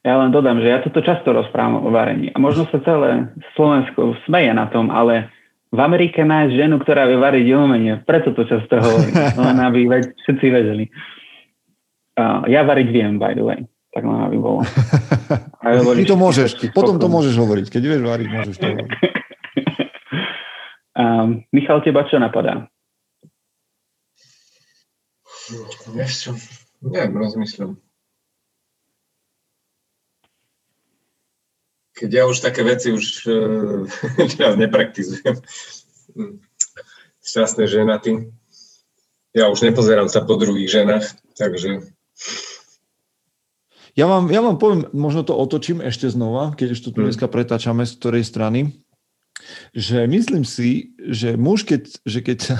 [0.00, 4.16] Ja len dodám, že ja toto často rozprávam o varení a možno sa celé Slovensko
[4.24, 5.28] smeje na tom, ale
[5.70, 7.94] v Amerike nájsť ženu, ktorá vie variť umenie.
[8.02, 9.14] Preto to často hovorím.
[9.14, 9.80] Len aby
[10.18, 10.84] všetci vedeli.
[12.18, 13.60] Uh, ja variť viem, by the way.
[13.90, 14.62] Tak len aby bolo.
[15.62, 16.70] Ty to môžeš.
[16.74, 17.66] Potom to môžeš hovoriť.
[17.70, 18.90] Keď vieš variť, môžeš to hovoriť.
[20.94, 22.70] um, Michal, teba čo napadá?
[25.90, 26.30] Vieš čo?
[26.86, 27.89] Neviem, rozmýšľam.
[32.00, 35.36] Keď ja už také veci už uh, nepraktizujem.
[37.20, 38.32] Šťastné ženaty.
[39.36, 41.04] Ja už nepozerám sa po druhých ženách,
[41.36, 41.92] takže...
[43.94, 47.10] Ja vám, ja vám poviem, možno to otočím ešte znova, keď už to tu hmm.
[47.10, 48.80] dneska pretáčame z ktorej strany,
[49.76, 52.56] že myslím si, že muž, keď, že keď sa,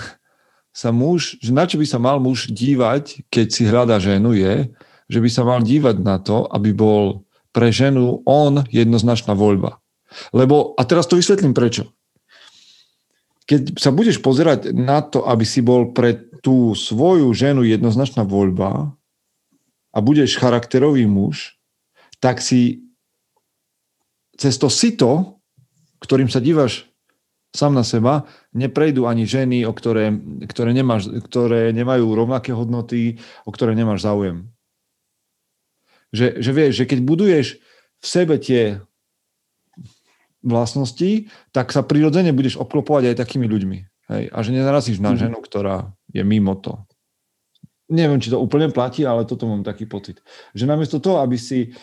[0.74, 4.74] sa muž, že na čo by sa mal muž dívať, keď si hľadá ženu, je,
[5.11, 9.83] že by sa mal dívať na to, aby bol pre ženu on jednoznačná voľba.
[10.35, 11.91] Lebo, a teraz to vysvetlím prečo.
[13.47, 18.95] Keď sa budeš pozerať na to, aby si bol pre tú svoju ženu jednoznačná voľba
[19.91, 21.59] a budeš charakterový muž,
[22.23, 22.87] tak si
[24.39, 25.43] cez to sito,
[26.01, 26.87] ktorým sa dívaš
[27.51, 30.15] sám na seba, neprejdú ani ženy, o ktoré,
[30.47, 34.47] ktoré, nemáš, ktoré nemajú rovnaké hodnoty, o ktoré nemáš záujem.
[36.11, 37.47] Že, že vieš, že keď buduješ
[38.01, 38.83] v sebe tie
[40.41, 43.79] vlastnosti, tak sa prirodzene budeš obklopovať aj takými ľuďmi.
[44.11, 44.23] Hej?
[44.33, 45.19] A že nenarazíš na mhm.
[45.27, 46.81] ženu, ktorá je mimo to.
[47.91, 50.23] Neviem, či to úplne platí, ale toto mám taký pocit.
[50.55, 51.75] Že namiesto toho, aby si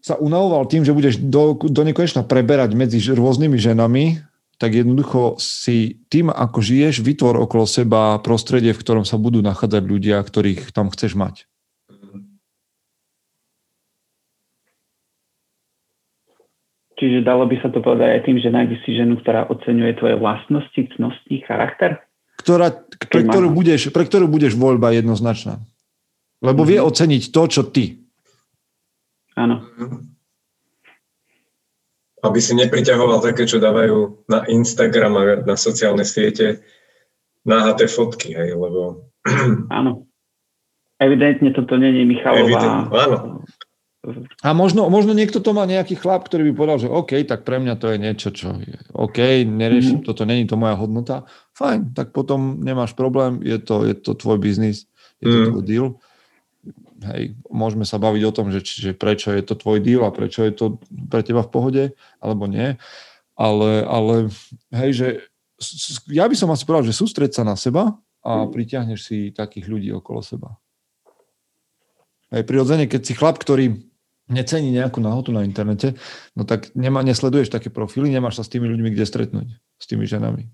[0.00, 4.04] sa unavoval tým, že budeš do, do nekonečna preberať medzi rôznymi ženami,
[4.60, 9.80] tak jednoducho si tým, ako žiješ, vytvor okolo seba prostredie, v ktorom sa budú nachádzať
[9.80, 11.48] ľudia, ktorých tam chceš mať.
[17.00, 20.20] Čiže dalo by sa to povedať aj tým, že nájdeš si ženu, ktorá oceňuje tvoje
[20.20, 21.96] vlastnosti, cnosti, charakter?
[22.36, 22.76] Ktorá,
[23.08, 25.64] pre, ktorú budeš, pre ktorú budeš voľba jednoznačná.
[26.44, 26.68] Lebo mm-hmm.
[26.68, 26.86] vie mhm.
[26.92, 27.84] oceniť to, čo ty.
[29.32, 29.64] Áno.
[32.20, 36.60] Aby si nepriťahoval také, čo dávajú na Instagram a na sociálne siete
[37.48, 39.08] náhaté fotky, hej, lebo...
[39.72, 40.04] Áno.
[41.00, 42.44] Evidentne toto není Michalová...
[42.44, 43.40] Evident, áno
[44.40, 47.60] A možno, možno niekto to má nejaký chlap, ktorý by povedal, že OK, tak pre
[47.60, 50.08] mňa to je niečo, čo je OK, neriešim, mm-hmm.
[50.08, 51.28] toto není to moja hodnota.
[51.52, 54.88] Fajn, tak potom nemáš problém, je to, je to tvoj biznis,
[55.20, 55.46] je to mm.
[55.52, 55.88] tvoj deal.
[57.12, 60.48] Hej, môžeme sa baviť o tom, že, že prečo je to tvoj deal a prečo
[60.48, 60.80] je to
[61.12, 61.84] pre teba v pohode,
[62.24, 62.80] alebo nie.
[63.36, 64.32] Ale, ale
[64.80, 65.08] hej, že
[66.08, 69.92] ja by som asi povedal, že sústreť sa na seba a pritiahneš si takých ľudí
[69.92, 70.56] okolo seba.
[72.32, 73.89] Hej, prirodzene, keď si chlap, ktorý
[74.30, 75.98] necení nejakú nahotu na internete,
[76.38, 80.06] no tak nema, nesleduješ také profily, nemáš sa s tými ľuďmi kde stretnúť, s tými
[80.06, 80.46] ženami.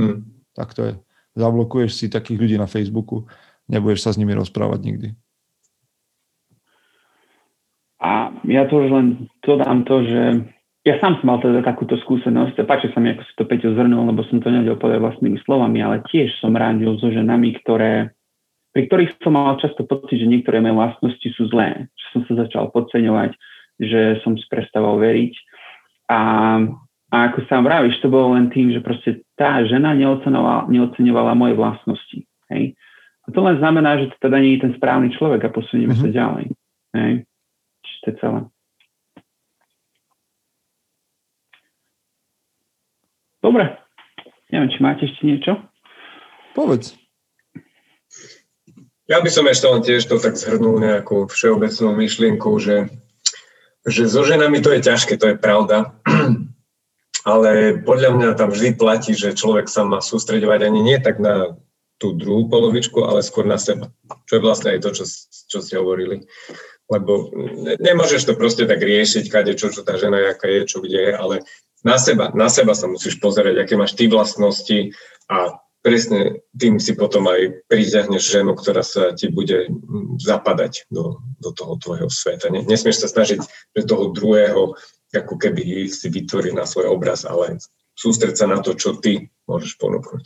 [0.00, 0.24] Mm.
[0.56, 0.92] Tak to je.
[1.38, 3.28] Zablokuješ si takých ľudí na Facebooku,
[3.70, 5.08] nebudeš sa s nimi rozprávať nikdy.
[8.00, 9.06] A ja to už len
[9.42, 10.22] dodám to, že
[10.86, 13.76] ja sám som mal teda takúto skúsenosť a páči sa mi, ako si to Peťo
[13.76, 18.16] zhrnul, lebo som to nevedel povedať vlastnými slovami, ale tiež som rádil so ženami, ktoré
[18.78, 22.46] pri ktorých som mal často pocit, že niektoré moje vlastnosti sú zlé, že som sa
[22.46, 23.34] začal podceňovať,
[23.82, 25.34] že som si prestával veriť.
[26.06, 26.20] A,
[27.10, 31.58] a ako sa vravíš, to bolo len tým, že proste tá žena neoceňovala, neoceňovala moje
[31.58, 32.18] vlastnosti.
[32.54, 32.78] Hej?
[33.26, 36.06] A to len znamená, že to teda nie je ten správny človek a posunieme mm-hmm.
[36.06, 36.14] sa mhm.
[36.14, 36.44] ďalej.
[36.94, 37.12] Hej?
[37.82, 38.40] Čiže to je celé.
[43.42, 43.64] Dobre.
[44.54, 45.58] Neviem, či máte ešte niečo?
[46.54, 47.07] Povedz.
[49.08, 52.92] Ja by som ešte len tiež to tak zhrnul nejakú všeobecnú myšlienku, že,
[53.88, 55.96] že so ženami to je ťažké, to je pravda.
[57.24, 61.56] Ale podľa mňa tam vždy platí, že človek sa má sústredovať ani nie tak na
[61.98, 63.90] tú druhú polovičku, ale skôr na seba.
[64.30, 65.04] Čo je vlastne aj to, čo,
[65.50, 66.30] čo ste hovorili.
[66.86, 67.34] Lebo
[67.82, 71.12] nemôžeš to proste tak riešiť, kade čo, čo tá žena, aká je, čo kde je,
[71.12, 71.34] ale
[71.82, 74.94] na seba, na seba sa musíš pozerať, aké máš ty vlastnosti
[75.26, 79.70] a presne tým si potom aj pritiahneš ženu, ktorá sa ti bude
[80.18, 82.50] zapadať do, do toho tvojho sveta.
[82.50, 83.40] Nesmieš sa snažiť
[83.76, 84.74] že toho druhého
[85.08, 87.56] ako keby si vytvoriť na svoj obraz, ale
[87.96, 90.24] sústreť sa na to, čo ty môžeš ponúknuť.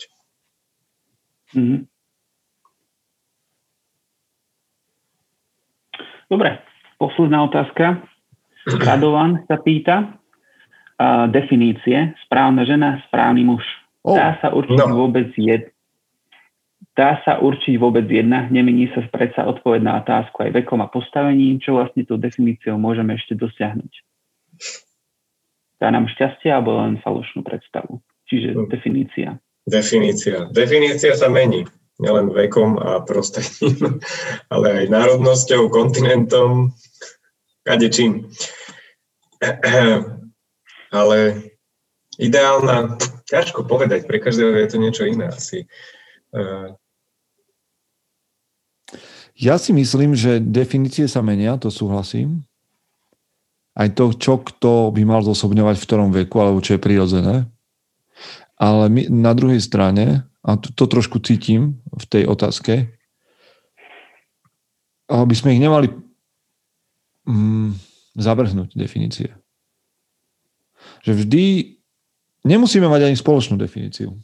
[1.54, 1.80] Mm-hmm.
[6.32, 6.50] Dobre,
[6.96, 8.00] posledná otázka.
[8.64, 10.16] Radovan sa pýta,
[10.96, 13.62] uh, definície, správna žena, správny muž.
[14.02, 15.06] Oh, dá sa určiť no.
[15.06, 15.70] vôbec jed...
[16.92, 21.56] Dá sa určiť vôbec jedna, nemení sa predsa odpoveď na otázku aj vekom a postavením,
[21.56, 23.92] čo vlastne tú definíciou môžeme ešte dosiahnuť.
[25.80, 28.02] Dá nám šťastie alebo len falošnú predstavu.
[28.28, 28.68] Čiže hm.
[28.68, 29.28] definícia.
[29.64, 30.50] Definícia.
[30.50, 31.64] Definícia sa mení.
[32.02, 34.02] Nielen vekom a prostredím,
[34.52, 36.74] ale aj národnosťou, kontinentom,
[37.62, 38.32] kadečím.
[40.92, 41.48] Ale
[42.20, 43.00] ideálna,
[43.32, 45.64] ťažko povedať, pre každého je to niečo iné asi.
[46.36, 46.76] Uh...
[49.32, 52.44] Ja si myslím, že definície sa menia, to súhlasím.
[53.72, 57.48] Aj to, čo kto by mal zosobňovať v ktorom veku, alebo čo je prirodzené.
[58.60, 62.92] Ale my, na druhej strane, a to, to trošku cítim v tej otázke,
[65.08, 65.88] aby sme ich nemali
[67.24, 67.80] mm,
[68.20, 69.32] zavrhnúť definície.
[71.08, 71.44] Že vždy
[72.42, 74.18] Nemusíme mať ani spoločnú definíciu,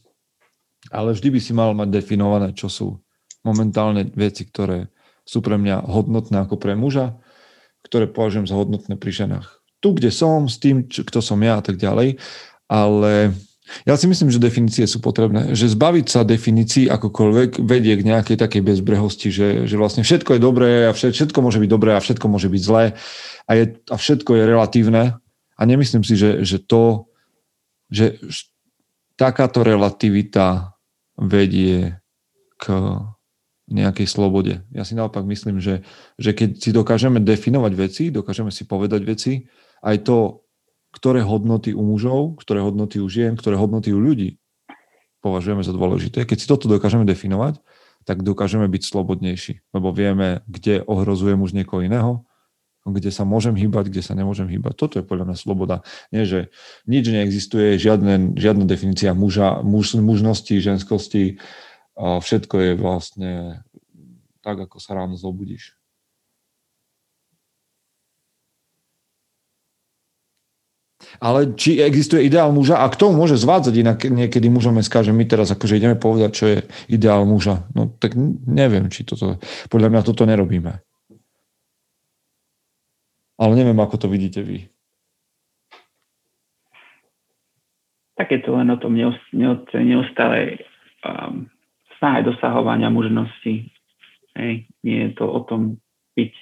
[0.91, 2.99] ale vždy by si mal mať definované, čo sú
[3.47, 4.91] momentálne veci, ktoré
[5.23, 7.14] sú pre mňa hodnotné ako pre muža,
[7.87, 9.62] ktoré považujem za hodnotné pri ženách.
[9.79, 12.19] Tu, kde som, s tým, čo, kto som ja a tak ďalej,
[12.66, 13.31] ale
[13.85, 15.53] ja si myslím, že definície sú potrebné.
[15.53, 20.41] Že zbaviť sa definícií akokoľvek vedie k nejakej takej bezbrehosti, že, že vlastne všetko je
[20.41, 22.97] dobré a všetko môže byť dobré a všetko môže byť zlé
[23.45, 25.03] a, je, a všetko je relatívne.
[25.59, 27.08] A nemyslím si, že, že to
[27.89, 28.20] že
[29.18, 30.78] takáto relativita
[31.18, 31.99] vedie
[32.57, 32.64] k
[33.68, 34.64] nejakej slobode.
[34.72, 35.84] Ja si naopak myslím, že,
[36.16, 39.32] že keď si dokážeme definovať veci, dokážeme si povedať veci,
[39.84, 40.49] aj to,
[40.95, 44.41] ktoré hodnoty u mužov, ktoré hodnoty u žien, ktoré hodnoty u ľudí
[45.20, 46.24] považujeme za dôležité.
[46.24, 47.61] Keď si toto dokážeme definovať,
[48.09, 52.24] tak dokážeme byť slobodnejší, lebo vieme, kde ohrozuje muž niekoho iného
[52.93, 54.74] kde sa môžem hýbať, kde sa nemôžem hýbať.
[54.76, 55.86] Toto je podľa mňa sloboda.
[56.12, 56.49] Nie, že
[56.89, 61.41] nič neexistuje, žiadne, žiadna definícia muža, muž, mužnosti, ženskosti,
[61.99, 63.30] všetko je vlastne
[64.39, 65.74] tak, ako sa ráno zobudíš.
[71.18, 75.24] Ale či existuje ideál muža a kto môže zvádzať inak niekedy mužom SK, že my
[75.24, 77.64] teraz akože ideme povedať, čo je ideál muža.
[77.72, 78.12] No tak
[78.45, 79.41] neviem, či toto,
[79.72, 80.78] podľa mňa toto nerobíme.
[83.39, 84.66] Ale neviem, ako to vidíte vy.
[88.18, 88.99] Tak je to len o tom
[89.78, 90.59] neustále
[91.07, 91.47] um,
[92.03, 93.70] snahe dosahovania možnosti.
[94.34, 94.66] Hej.
[94.82, 95.78] Nie je to o tom
[96.18, 96.32] byť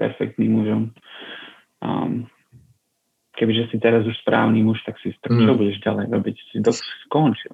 [0.00, 0.82] perfektným mužom.
[1.84, 2.24] Um,
[3.36, 5.58] kebyže si teraz už správny muž, tak si tak čo mm.
[5.60, 6.36] budeš ďalej robiť?
[6.52, 6.72] Si to
[7.08, 7.52] skončil.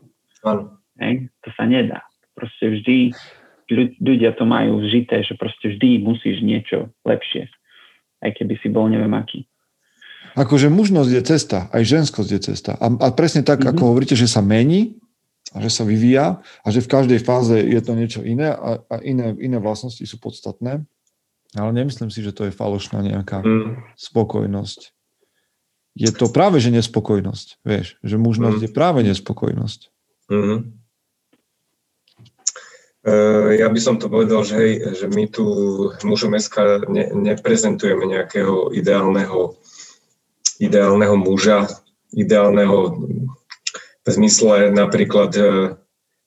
[1.02, 1.26] Hej?
[1.42, 2.06] To sa nedá.
[2.38, 3.14] Proste vždy
[3.98, 7.50] ľudia to majú žité, že proste vždy musíš niečo lepšie.
[8.24, 9.44] Aj keby si bol neviem aký.
[10.36, 12.72] Akože mužnosť je cesta, aj ženskosť je cesta.
[12.76, 13.72] A, a presne tak, mm-hmm.
[13.72, 15.00] ako hovoríte, že sa mení,
[15.54, 18.96] a že sa vyvíja a že v každej fáze je to niečo iné a, a
[19.00, 20.82] iné, iné vlastnosti sú podstatné.
[21.56, 23.96] Ale nemyslím si, že to je falošná nejaká mm.
[23.96, 24.92] spokojnosť.
[25.96, 27.64] Je to práve, že nespokojnosť.
[27.64, 28.64] Vieš, že mužnosť mm.
[28.68, 29.80] je práve nespokojnosť.
[30.28, 30.76] Mm.
[33.06, 35.46] Uh, ja by som to povedal, že, hej, že my tu
[36.02, 39.54] mužom SK ne, neprezentujeme nejakého ideálneho,
[40.58, 41.70] ideálneho muža,
[42.10, 43.06] ideálneho
[44.06, 45.74] v zmysle napríklad, e,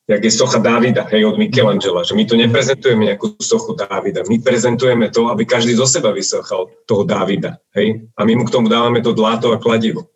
[0.08, 4.44] jak je socha Dávida, hej, od Michelangela, že my tu neprezentujeme nejakú sochu Dávida, my
[4.44, 8.68] prezentujeme to, aby každý zo seba vysochal toho Dávida, hej, a my mu k tomu
[8.68, 10.12] dávame to dláto a kladivo,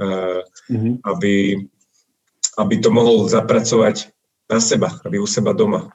[0.00, 1.04] mm-hmm.
[1.04, 1.60] aby,
[2.56, 4.08] aby to mohol zapracovať
[4.50, 5.92] na seba, aby u seba doma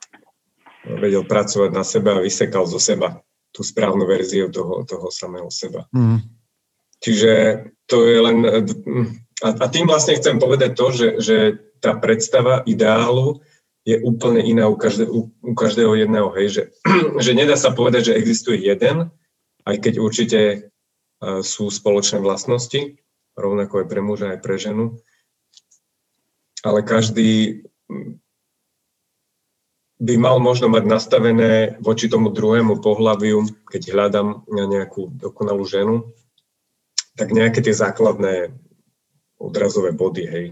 [0.87, 3.19] vedel pracovať na seba a vysekal zo seba
[3.51, 5.87] tú správnu verziu toho, toho samého seba.
[5.91, 6.23] Mm.
[7.03, 7.31] Čiže
[7.85, 8.37] to je len
[9.43, 11.37] a, a tým vlastne chcem povedať to, že, že
[11.77, 13.37] tá predstava ideálu
[13.85, 16.33] je úplne iná u, každé, u, u každého jedného.
[16.33, 16.63] Hej, že,
[17.25, 19.13] že nedá sa povedať, že existuje jeden,
[19.63, 20.39] aj keď určite
[21.21, 22.97] uh, sú spoločné vlastnosti,
[23.37, 24.97] rovnako aj pre muža, aj pre ženu.
[26.65, 27.63] Ale každý
[29.97, 36.13] by mal možno mať nastavené voči tomu druhému pohľaviu, keď hľadám nejakú dokonalú ženu,
[37.17, 38.53] tak nejaké tie základné
[39.41, 40.45] odrazové body, hej,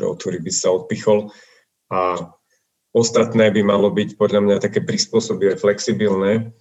[0.00, 1.28] od ktorých by sa odpichol.
[1.92, 2.32] A
[2.96, 6.56] ostatné by malo byť podľa mňa také prispôsobivé, flexibilné,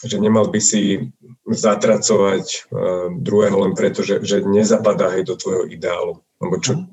[0.00, 1.12] že nemal by si
[1.44, 6.24] zatracovať uh, druhého len preto, že, že nezapadá hej do tvojho ideálu.
[6.40, 6.88] Lebo čo,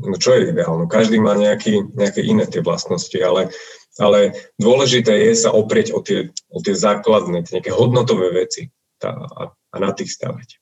[0.00, 0.88] no čo je ideálno?
[0.88, 3.52] Každý má nejaký, nejaké iné tie vlastnosti, ale,
[3.98, 8.70] ale dôležité je sa oprieť o tie, o tie základné, tie nejaké hodnotové veci
[9.02, 10.58] tá, a, a na tých stavať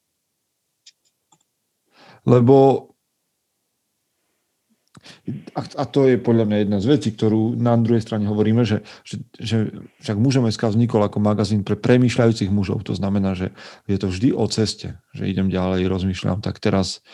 [2.26, 2.90] lebo
[5.54, 9.22] a to je podľa mňa jedna z vecí, ktorú na druhej strane hovoríme, že, že,
[9.38, 9.70] že
[10.02, 12.82] však mužom SK vznikol ako magazín pre premýšľajúcich mužov.
[12.90, 13.54] To znamená, že
[13.86, 17.06] je to vždy o ceste, že idem ďalej, rozmýšľam, tak teraz,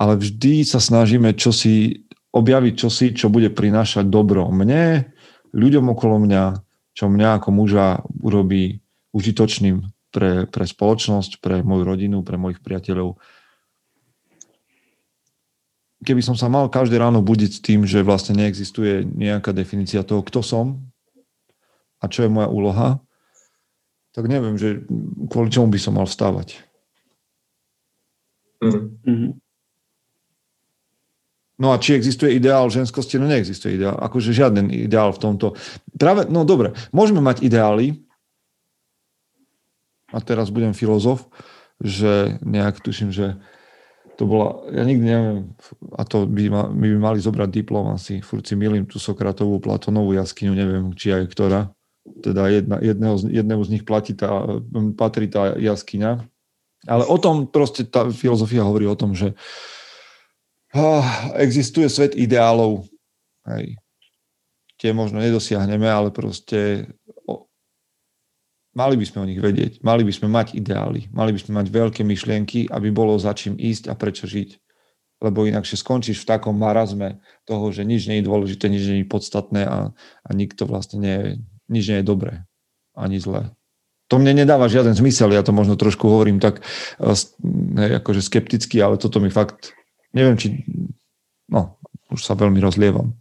[0.00, 5.12] ale vždy sa snažíme čosi, objaviť čosi, čo bude prinášať dobro mne,
[5.52, 6.44] ľuďom okolo mňa,
[6.96, 8.80] čo mňa ako muža urobí
[9.12, 13.20] užitočným pre, pre spoločnosť, pre moju rodinu, pre mojich priateľov
[16.06, 20.22] keby som sa mal každé ráno budiť s tým, že vlastne neexistuje nejaká definícia toho,
[20.22, 20.78] kto som
[21.98, 22.88] a čo je moja úloha,
[24.14, 24.84] tak neviem, že
[25.28, 26.60] kvôli čomu by som mal vstávať.
[28.62, 29.36] Mm-hmm.
[31.56, 33.16] No a či existuje ideál ženskosti?
[33.16, 33.96] No neexistuje ideál.
[33.96, 35.56] Akože žiaden ideál v tomto.
[35.96, 38.06] Práve, no dobre, môžeme mať ideály,
[40.14, 41.26] a teraz budem filozof,
[41.82, 43.36] že nejak tuším, že
[44.16, 45.38] to bola, ja nikdy neviem,
[45.92, 50.56] a to by ma, by mali zobrať diplom asi, furt milím tú Sokratovú, Platonovú jaskyňu,
[50.56, 51.60] neviem, či aj ktorá.
[52.24, 54.46] Teda jedna, jedného, z, jedného z nich platí tá,
[54.96, 56.24] patrí tá jaskyňa.
[56.88, 59.36] Ale o tom proste tá filozofia hovorí o tom, že
[61.38, 62.86] existuje svet ideálov.
[63.46, 63.78] Hej.
[64.76, 66.90] Tie možno nedosiahneme, ale proste
[68.76, 71.66] Mali by sme o nich vedieť, mali by sme mať ideály, mali by sme mať
[71.72, 74.60] veľké myšlienky, aby bolo za čím ísť a prečo žiť.
[75.24, 79.08] Lebo inakšie skončíš v takom marazme toho, že nič nie je dôležité, nič nie je
[79.08, 81.16] podstatné a, a nikto vlastne nie,
[81.72, 82.44] nič nie je dobré
[82.92, 83.48] ani zlé.
[84.12, 86.60] To mne nedáva žiaden zmysel, ja to možno trošku hovorím tak
[87.00, 89.72] hej, akože skepticky, ale toto mi fakt,
[90.16, 90.64] neviem, či,
[91.52, 91.76] no,
[92.08, 93.12] už sa veľmi rozlievam.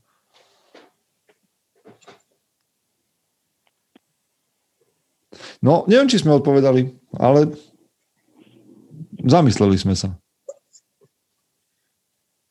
[5.59, 7.51] No, neviem, či sme odpovedali, ale
[9.19, 10.15] zamysleli sme sa.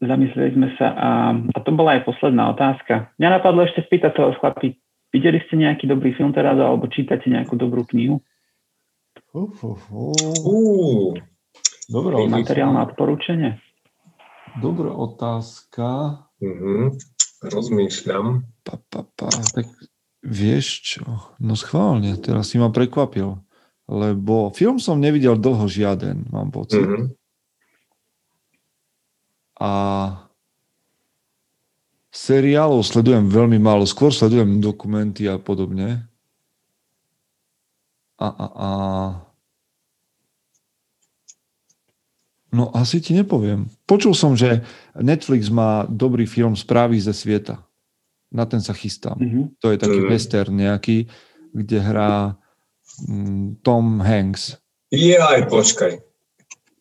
[0.04, 3.14] Zamysleli sme sa a, a to bola aj posledná otázka.
[3.16, 4.76] Mňa napadlo ešte spýtať toho chlapi,
[5.14, 8.20] videli ste nejaký dobrý film teraz alebo čítate nejakú dobrú knihu?
[9.32, 9.78] Uh, uh,
[10.44, 11.14] uh.
[11.88, 12.36] Dobrá otázka.
[12.36, 13.63] Materiál na odporúčanie?
[14.58, 15.86] Dobrá otázka.
[16.38, 16.94] Uh-huh.
[17.42, 18.46] Rozmýšľam.
[18.62, 19.28] Pa, pa, pa.
[19.28, 19.66] Tak
[20.24, 21.04] Vieš čo?
[21.36, 23.36] No schválne, teraz si ma prekvapil.
[23.84, 26.80] Lebo film som nevidel dlho žiaden, mám pocit.
[26.80, 27.12] Mm-hmm.
[29.60, 29.72] A
[32.08, 33.84] seriálov sledujem veľmi málo.
[33.84, 36.08] Skôr sledujem dokumenty a podobne.
[38.16, 38.70] A, a, a...
[42.54, 43.66] No asi ti nepoviem.
[43.82, 44.62] Počul som, že
[44.94, 47.58] Netflix má dobrý film Správy ze sveta.
[48.30, 49.18] Na ten sa chystám.
[49.18, 49.44] Mm-hmm.
[49.58, 50.06] To je taký mm.
[50.06, 51.10] western nejaký,
[51.50, 52.38] kde hrá
[53.10, 54.62] mm, Tom Hanks.
[54.94, 55.98] Je aj, počkaj.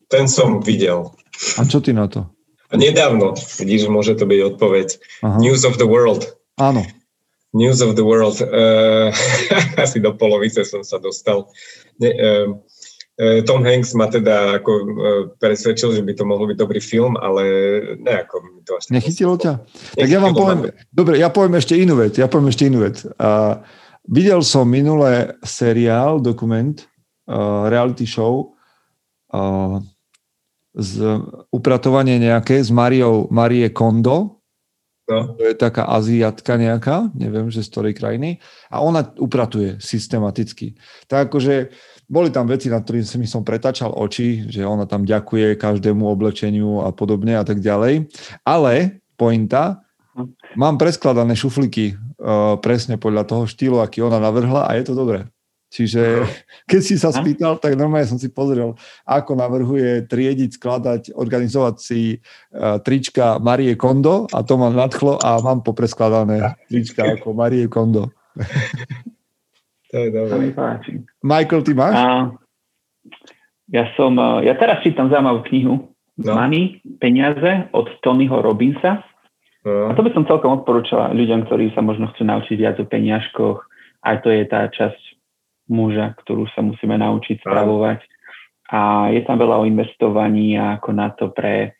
[0.06, 1.10] Ten som videl.
[1.58, 2.30] A čo ty na to?
[2.70, 4.88] A nedávno, vidíš, môže to byť odpoveď.
[5.26, 5.38] Aha.
[5.42, 6.38] News of the World.
[6.54, 6.86] Áno.
[7.54, 8.38] News of the World.
[8.42, 9.10] Uh,
[9.82, 11.50] asi do polovice som sa dostal.
[11.98, 12.46] Ne, uh,
[13.46, 14.72] Tom Hanks ma teda ako
[15.38, 17.42] presvedčil, že by to mohol byť dobrý film, ale
[18.02, 18.90] nejako mi to až...
[18.90, 19.62] Nechytilo ťa?
[19.94, 23.06] Tak ja vám poviem, dobre, ja poviem ešte inú vec, ja poviem ešte inú vec.
[23.06, 23.62] Uh,
[24.10, 26.74] videl som minulé seriál, dokument,
[27.30, 28.58] uh, reality show,
[29.30, 29.78] uh,
[30.74, 31.22] z
[31.54, 34.42] upratovanie nejaké s Mariou, Marie Kondo,
[35.04, 35.36] No.
[35.36, 38.40] To je taká Aziatka nejaká, neviem, že z ktorej krajiny.
[38.72, 40.80] A ona upratuje systematicky.
[41.12, 41.68] Tak akože
[42.04, 46.04] boli tam veci, na ktorých si mi som pretačal oči, že ona tam ďakuje každému
[46.04, 48.12] oblečeniu a podobne a tak ďalej.
[48.44, 49.84] Ale pointa,
[50.54, 55.26] mám preskladané šufliky uh, presne podľa toho štýlu, aký ona navrhla a je to dobré.
[55.74, 56.22] Čiže
[56.70, 62.00] keď si sa spýtal, tak normálne som si pozrel, ako navrhuje triediť, skladať, organizovať si
[62.18, 68.12] uh, trička Marie Kondo a to ma nadchlo a mám popreskladané trička ako Marie Kondo.
[69.94, 70.50] To je dobré.
[71.22, 71.94] Michael, ty máš?
[71.94, 72.34] A,
[73.70, 76.32] ja som, ja teraz čítam zaujímavú knihu no.
[76.34, 79.06] Money, peniaze od Tonyho Robinsa.
[79.62, 79.88] No.
[79.88, 83.62] A to by som celkom odporúčala ľuďom, ktorí sa možno chcú naučiť viac o peniažkoch.
[84.02, 85.00] Aj to je tá časť
[85.70, 88.04] muža, ktorú sa musíme naučiť spravovať.
[88.74, 91.78] A je tam veľa o investovaní a ako na to pre,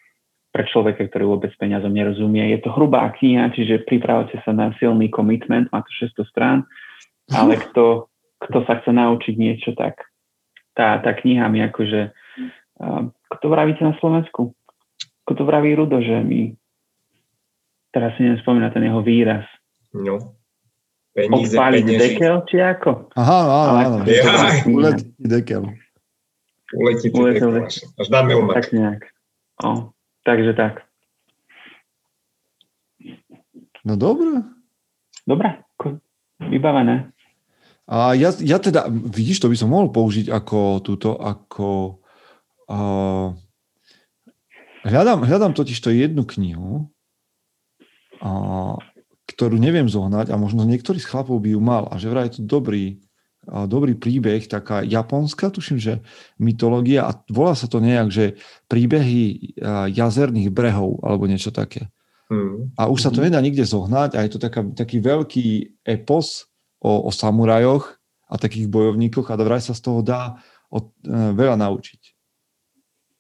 [0.55, 2.55] pre človeka, ktorý vôbec peniazom nerozumie.
[2.55, 6.59] Je to hrubá kniha, čiže pripravte sa na silný commitment, má to 600 strán,
[7.33, 8.11] ale kto,
[8.43, 10.05] kto sa chce naučiť niečo, tak
[10.77, 12.11] tá, tá kniha mi akože,
[13.31, 14.53] kto vravíte na Slovensku?
[15.25, 16.53] Ako to vraví Rudo, že mi
[17.95, 19.47] teraz si nespomína ten jeho výraz.
[19.95, 20.35] No
[21.15, 22.03] peníze, Odpáliť penieži.
[22.03, 22.91] dekel, či ako?
[23.15, 23.97] Aha, áno, áno.
[24.67, 25.63] Uletí dekel.
[26.75, 27.71] Uletí dekel.
[27.71, 28.55] Až dáme umať.
[28.59, 29.03] Tak nejak.
[29.63, 29.95] O,
[30.27, 30.83] takže tak.
[33.87, 34.43] No dobre.
[35.23, 35.63] Dobre,
[36.43, 37.14] vybavené.
[37.85, 42.01] A ja, ja teda, vidíš, to by som mohol použiť ako túto, ako...
[42.65, 43.37] Uh,
[44.89, 46.89] hľadám, hľadám totiž to jednu knihu,
[48.25, 48.81] uh,
[49.29, 52.41] ktorú neviem zohnať a možno niektorý z chlapov by ju mal a že vraj je
[52.41, 53.05] to dobrý,
[53.45, 55.95] dobrý príbeh, taká japonská, tuším, že
[56.41, 58.25] mytológia a volá sa to nejak, že
[58.69, 59.57] príbehy
[59.93, 61.93] jazerných brehov alebo niečo také.
[62.33, 62.73] Mm.
[62.81, 63.29] A už sa to mhm.
[63.29, 66.49] nedá nikde zohnať a je to taká, taký veľký epos
[66.85, 67.97] o, o samurajoch
[68.29, 70.37] a takých bojovníkoch a vraj sa z toho dá
[70.69, 72.15] od, e, veľa naučiť.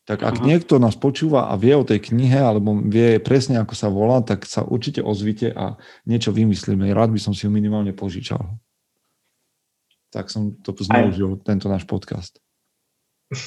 [0.05, 0.45] Tak ak Aha.
[0.45, 4.45] niekto nás počúva a vie o tej knihe, alebo vie presne, ako sa volá, tak
[4.45, 6.93] sa určite ozvite a niečo vymyslíme.
[6.93, 8.61] Rád by som si ju minimálne požičal.
[10.12, 12.37] Tak som to zneužil, tento náš podcast.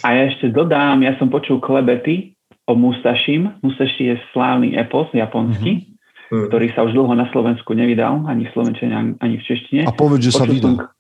[0.02, 2.34] A ja ešte dodám, ja som počul klebety
[2.66, 3.54] o Musashim.
[3.62, 5.97] Musashi je slávny epos japonský, uh-huh.
[6.28, 9.82] Ktorý sa už dlho na Slovensku nevydal, ani v Slovenčine, ani v češtine.
[9.88, 10.76] A povedz, že počul sa vydal.
[10.76, 10.96] Som,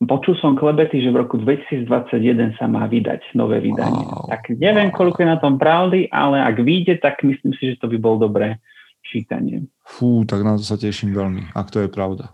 [0.00, 4.00] Počul som klebety, že v roku 2021 sa má vydať nové vydanie.
[4.08, 4.32] Wow.
[4.32, 7.84] Tak neviem, koľko je na tom pravdy, ale ak vyjde, tak myslím si, že to
[7.84, 8.56] by bol dobré
[9.04, 9.68] čítanie.
[9.84, 12.32] Fú, tak na to sa teším veľmi, ak to je pravda.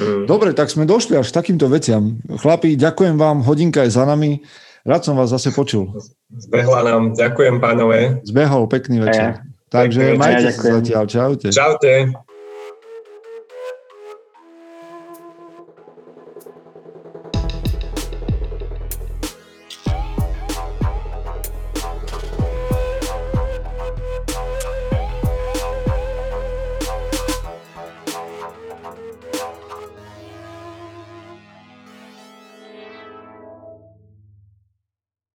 [0.00, 0.24] Mm.
[0.28, 2.16] Dobre, tak sme došli až k takýmto veciam.
[2.28, 4.40] Chlapi, ďakujem vám, hodinka je za nami.
[4.88, 5.92] Rád som vás zase počul.
[6.32, 8.24] Zbehla nám, ďakujem pánové.
[8.24, 9.47] Zbehol, pekný večer.
[9.68, 11.48] Takže majte sa zatiaľ, čaute.
[11.52, 11.92] Čaute.